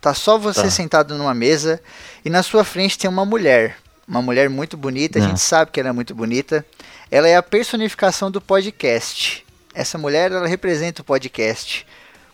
Tá 0.01 0.13
só 0.13 0.37
você 0.39 0.63
tá. 0.63 0.71
sentado 0.71 1.17
numa 1.17 1.35
mesa 1.35 1.81
e 2.25 2.29
na 2.29 2.43
sua 2.43 2.63
frente 2.63 2.99
tem 2.99 3.09
uma 3.09 3.25
mulher. 3.25 3.79
Uma 4.07 4.21
mulher 4.21 4.51
muito 4.51 4.77
bonita, 4.77 5.19
a 5.19 5.23
é. 5.23 5.27
gente 5.27 5.41
sabe 5.41 5.71
que 5.71 5.81
ela 5.81 5.89
é 5.89 5.93
muito 5.93 6.15
bonita. 6.15 6.65
Ela 7.11 7.27
é 7.27 7.37
a 7.37 7.43
personificação 7.43 8.31
do 8.31 8.41
podcast. 8.41 9.45
Essa 9.73 9.97
mulher, 9.97 10.31
ela 10.31 10.47
representa 10.47 11.01
o 11.01 11.05
podcast 11.05 11.87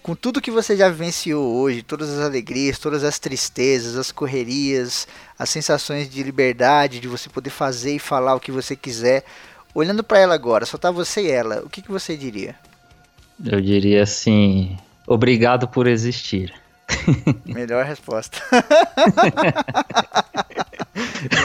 com 0.02 0.14
tudo 0.14 0.40
que 0.40 0.50
você 0.50 0.76
já 0.76 0.88
vivenciou 0.88 1.56
hoje, 1.56 1.82
todas 1.82 2.10
as 2.10 2.20
alegrias, 2.24 2.78
todas 2.78 3.04
as 3.04 3.18
tristezas, 3.18 3.96
as 3.96 4.10
correrias, 4.10 5.06
as 5.38 5.50
sensações 5.50 6.08
de 6.10 6.22
liberdade, 6.22 7.00
de 7.00 7.08
você 7.08 7.28
poder 7.28 7.50
fazer 7.50 7.94
e 7.94 7.98
falar 7.98 8.34
o 8.34 8.40
que 8.40 8.52
você 8.52 8.74
quiser, 8.74 9.24
olhando 9.74 10.02
para 10.02 10.18
ela 10.18 10.34
agora, 10.34 10.66
só 10.66 10.78
tá 10.78 10.90
você 10.90 11.22
e 11.22 11.30
ela, 11.30 11.62
o 11.64 11.68
que, 11.68 11.82
que 11.82 11.90
você 11.90 12.16
diria? 12.16 12.56
Eu 13.44 13.60
diria 13.60 14.02
assim, 14.02 14.76
obrigado 15.06 15.68
por 15.68 15.86
existir. 15.86 16.52
Melhor 17.46 17.84
resposta. 17.84 18.38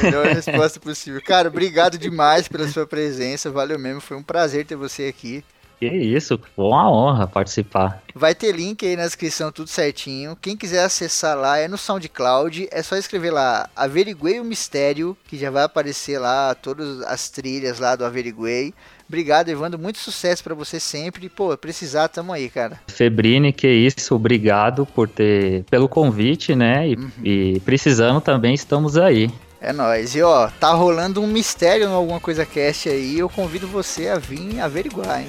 Melhor 0.01 0.25
resposta 0.27 0.79
possível. 0.79 1.21
Cara, 1.23 1.47
obrigado 1.47 1.97
demais 1.97 2.47
pela 2.47 2.67
sua 2.67 2.85
presença. 2.87 3.51
Valeu 3.51 3.77
mesmo. 3.77 4.01
Foi 4.01 4.17
um 4.17 4.23
prazer 4.23 4.65
ter 4.65 4.75
você 4.75 5.03
aqui. 5.03 5.43
Que 5.79 5.87
isso, 5.87 6.39
foi 6.55 6.65
uma 6.65 6.91
honra 6.91 7.27
participar. 7.27 8.01
Vai 8.13 8.33
ter 8.33 8.53
link 8.53 8.85
aí 8.85 8.95
na 8.95 9.03
descrição, 9.03 9.51
tudo 9.51 9.69
certinho. 9.69 10.37
Quem 10.41 10.55
quiser 10.55 10.83
acessar 10.83 11.37
lá 11.37 11.57
é 11.57 11.67
no 11.67 11.77
SoundCloud, 11.77 12.67
é 12.71 12.81
só 12.81 12.95
escrever 12.95 13.31
lá 13.31 13.69
Averiguei 13.75 14.39
o 14.39 14.45
Mistério, 14.45 15.17
que 15.27 15.37
já 15.37 15.49
vai 15.49 15.63
aparecer 15.63 16.17
lá 16.17 16.55
todas 16.55 17.01
as 17.01 17.29
trilhas 17.29 17.79
lá 17.79 17.95
do 17.95 18.05
Averiguei. 18.05 18.73
Obrigado, 19.07 19.49
Evandro. 19.49 19.79
Muito 19.79 19.99
sucesso 19.99 20.43
para 20.43 20.55
você 20.55 20.79
sempre. 20.79 21.29
Pô, 21.29 21.55
precisar, 21.57 22.07
tamo 22.07 22.33
aí, 22.33 22.49
cara. 22.49 22.79
Febrine, 22.87 23.53
que 23.53 23.67
isso. 23.67 24.15
Obrigado 24.15 24.85
por 24.85 25.07
ter 25.07 25.63
pelo 25.65 25.87
convite, 25.87 26.55
né? 26.55 26.89
E, 26.89 26.95
uhum. 26.95 27.11
e 27.23 27.59
precisando 27.59 28.19
também, 28.19 28.53
estamos 28.53 28.97
aí. 28.97 29.29
É 29.61 29.71
nóis. 29.71 30.15
E 30.15 30.21
ó, 30.21 30.47
tá 30.47 30.71
rolando 30.73 31.21
um 31.21 31.27
mistério 31.27 31.87
no 31.87 31.95
Alguma 31.95 32.19
Coisa 32.19 32.45
Cast 32.45 32.89
aí. 32.89 33.17
Eu 33.17 33.29
convido 33.29 33.67
você 33.67 34.07
a 34.09 34.17
vir 34.17 34.59
averiguar, 34.59 35.21
hein? 35.21 35.27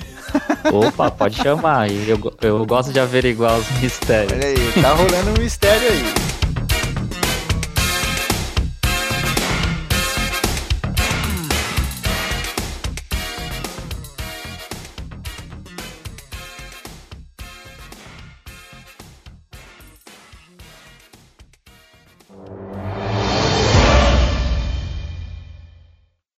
Opa, 0.72 1.10
pode 1.10 1.36
chamar. 1.36 1.90
Eu, 1.90 2.18
eu 2.40 2.66
gosto 2.66 2.92
de 2.92 3.00
averiguar 3.00 3.58
os 3.58 3.70
mistérios. 3.80 4.32
Olha 4.32 4.46
aí, 4.46 4.82
tá 4.82 4.92
rolando 4.92 5.30
um 5.30 5.42
mistério 5.42 5.88
aí. 5.88 6.35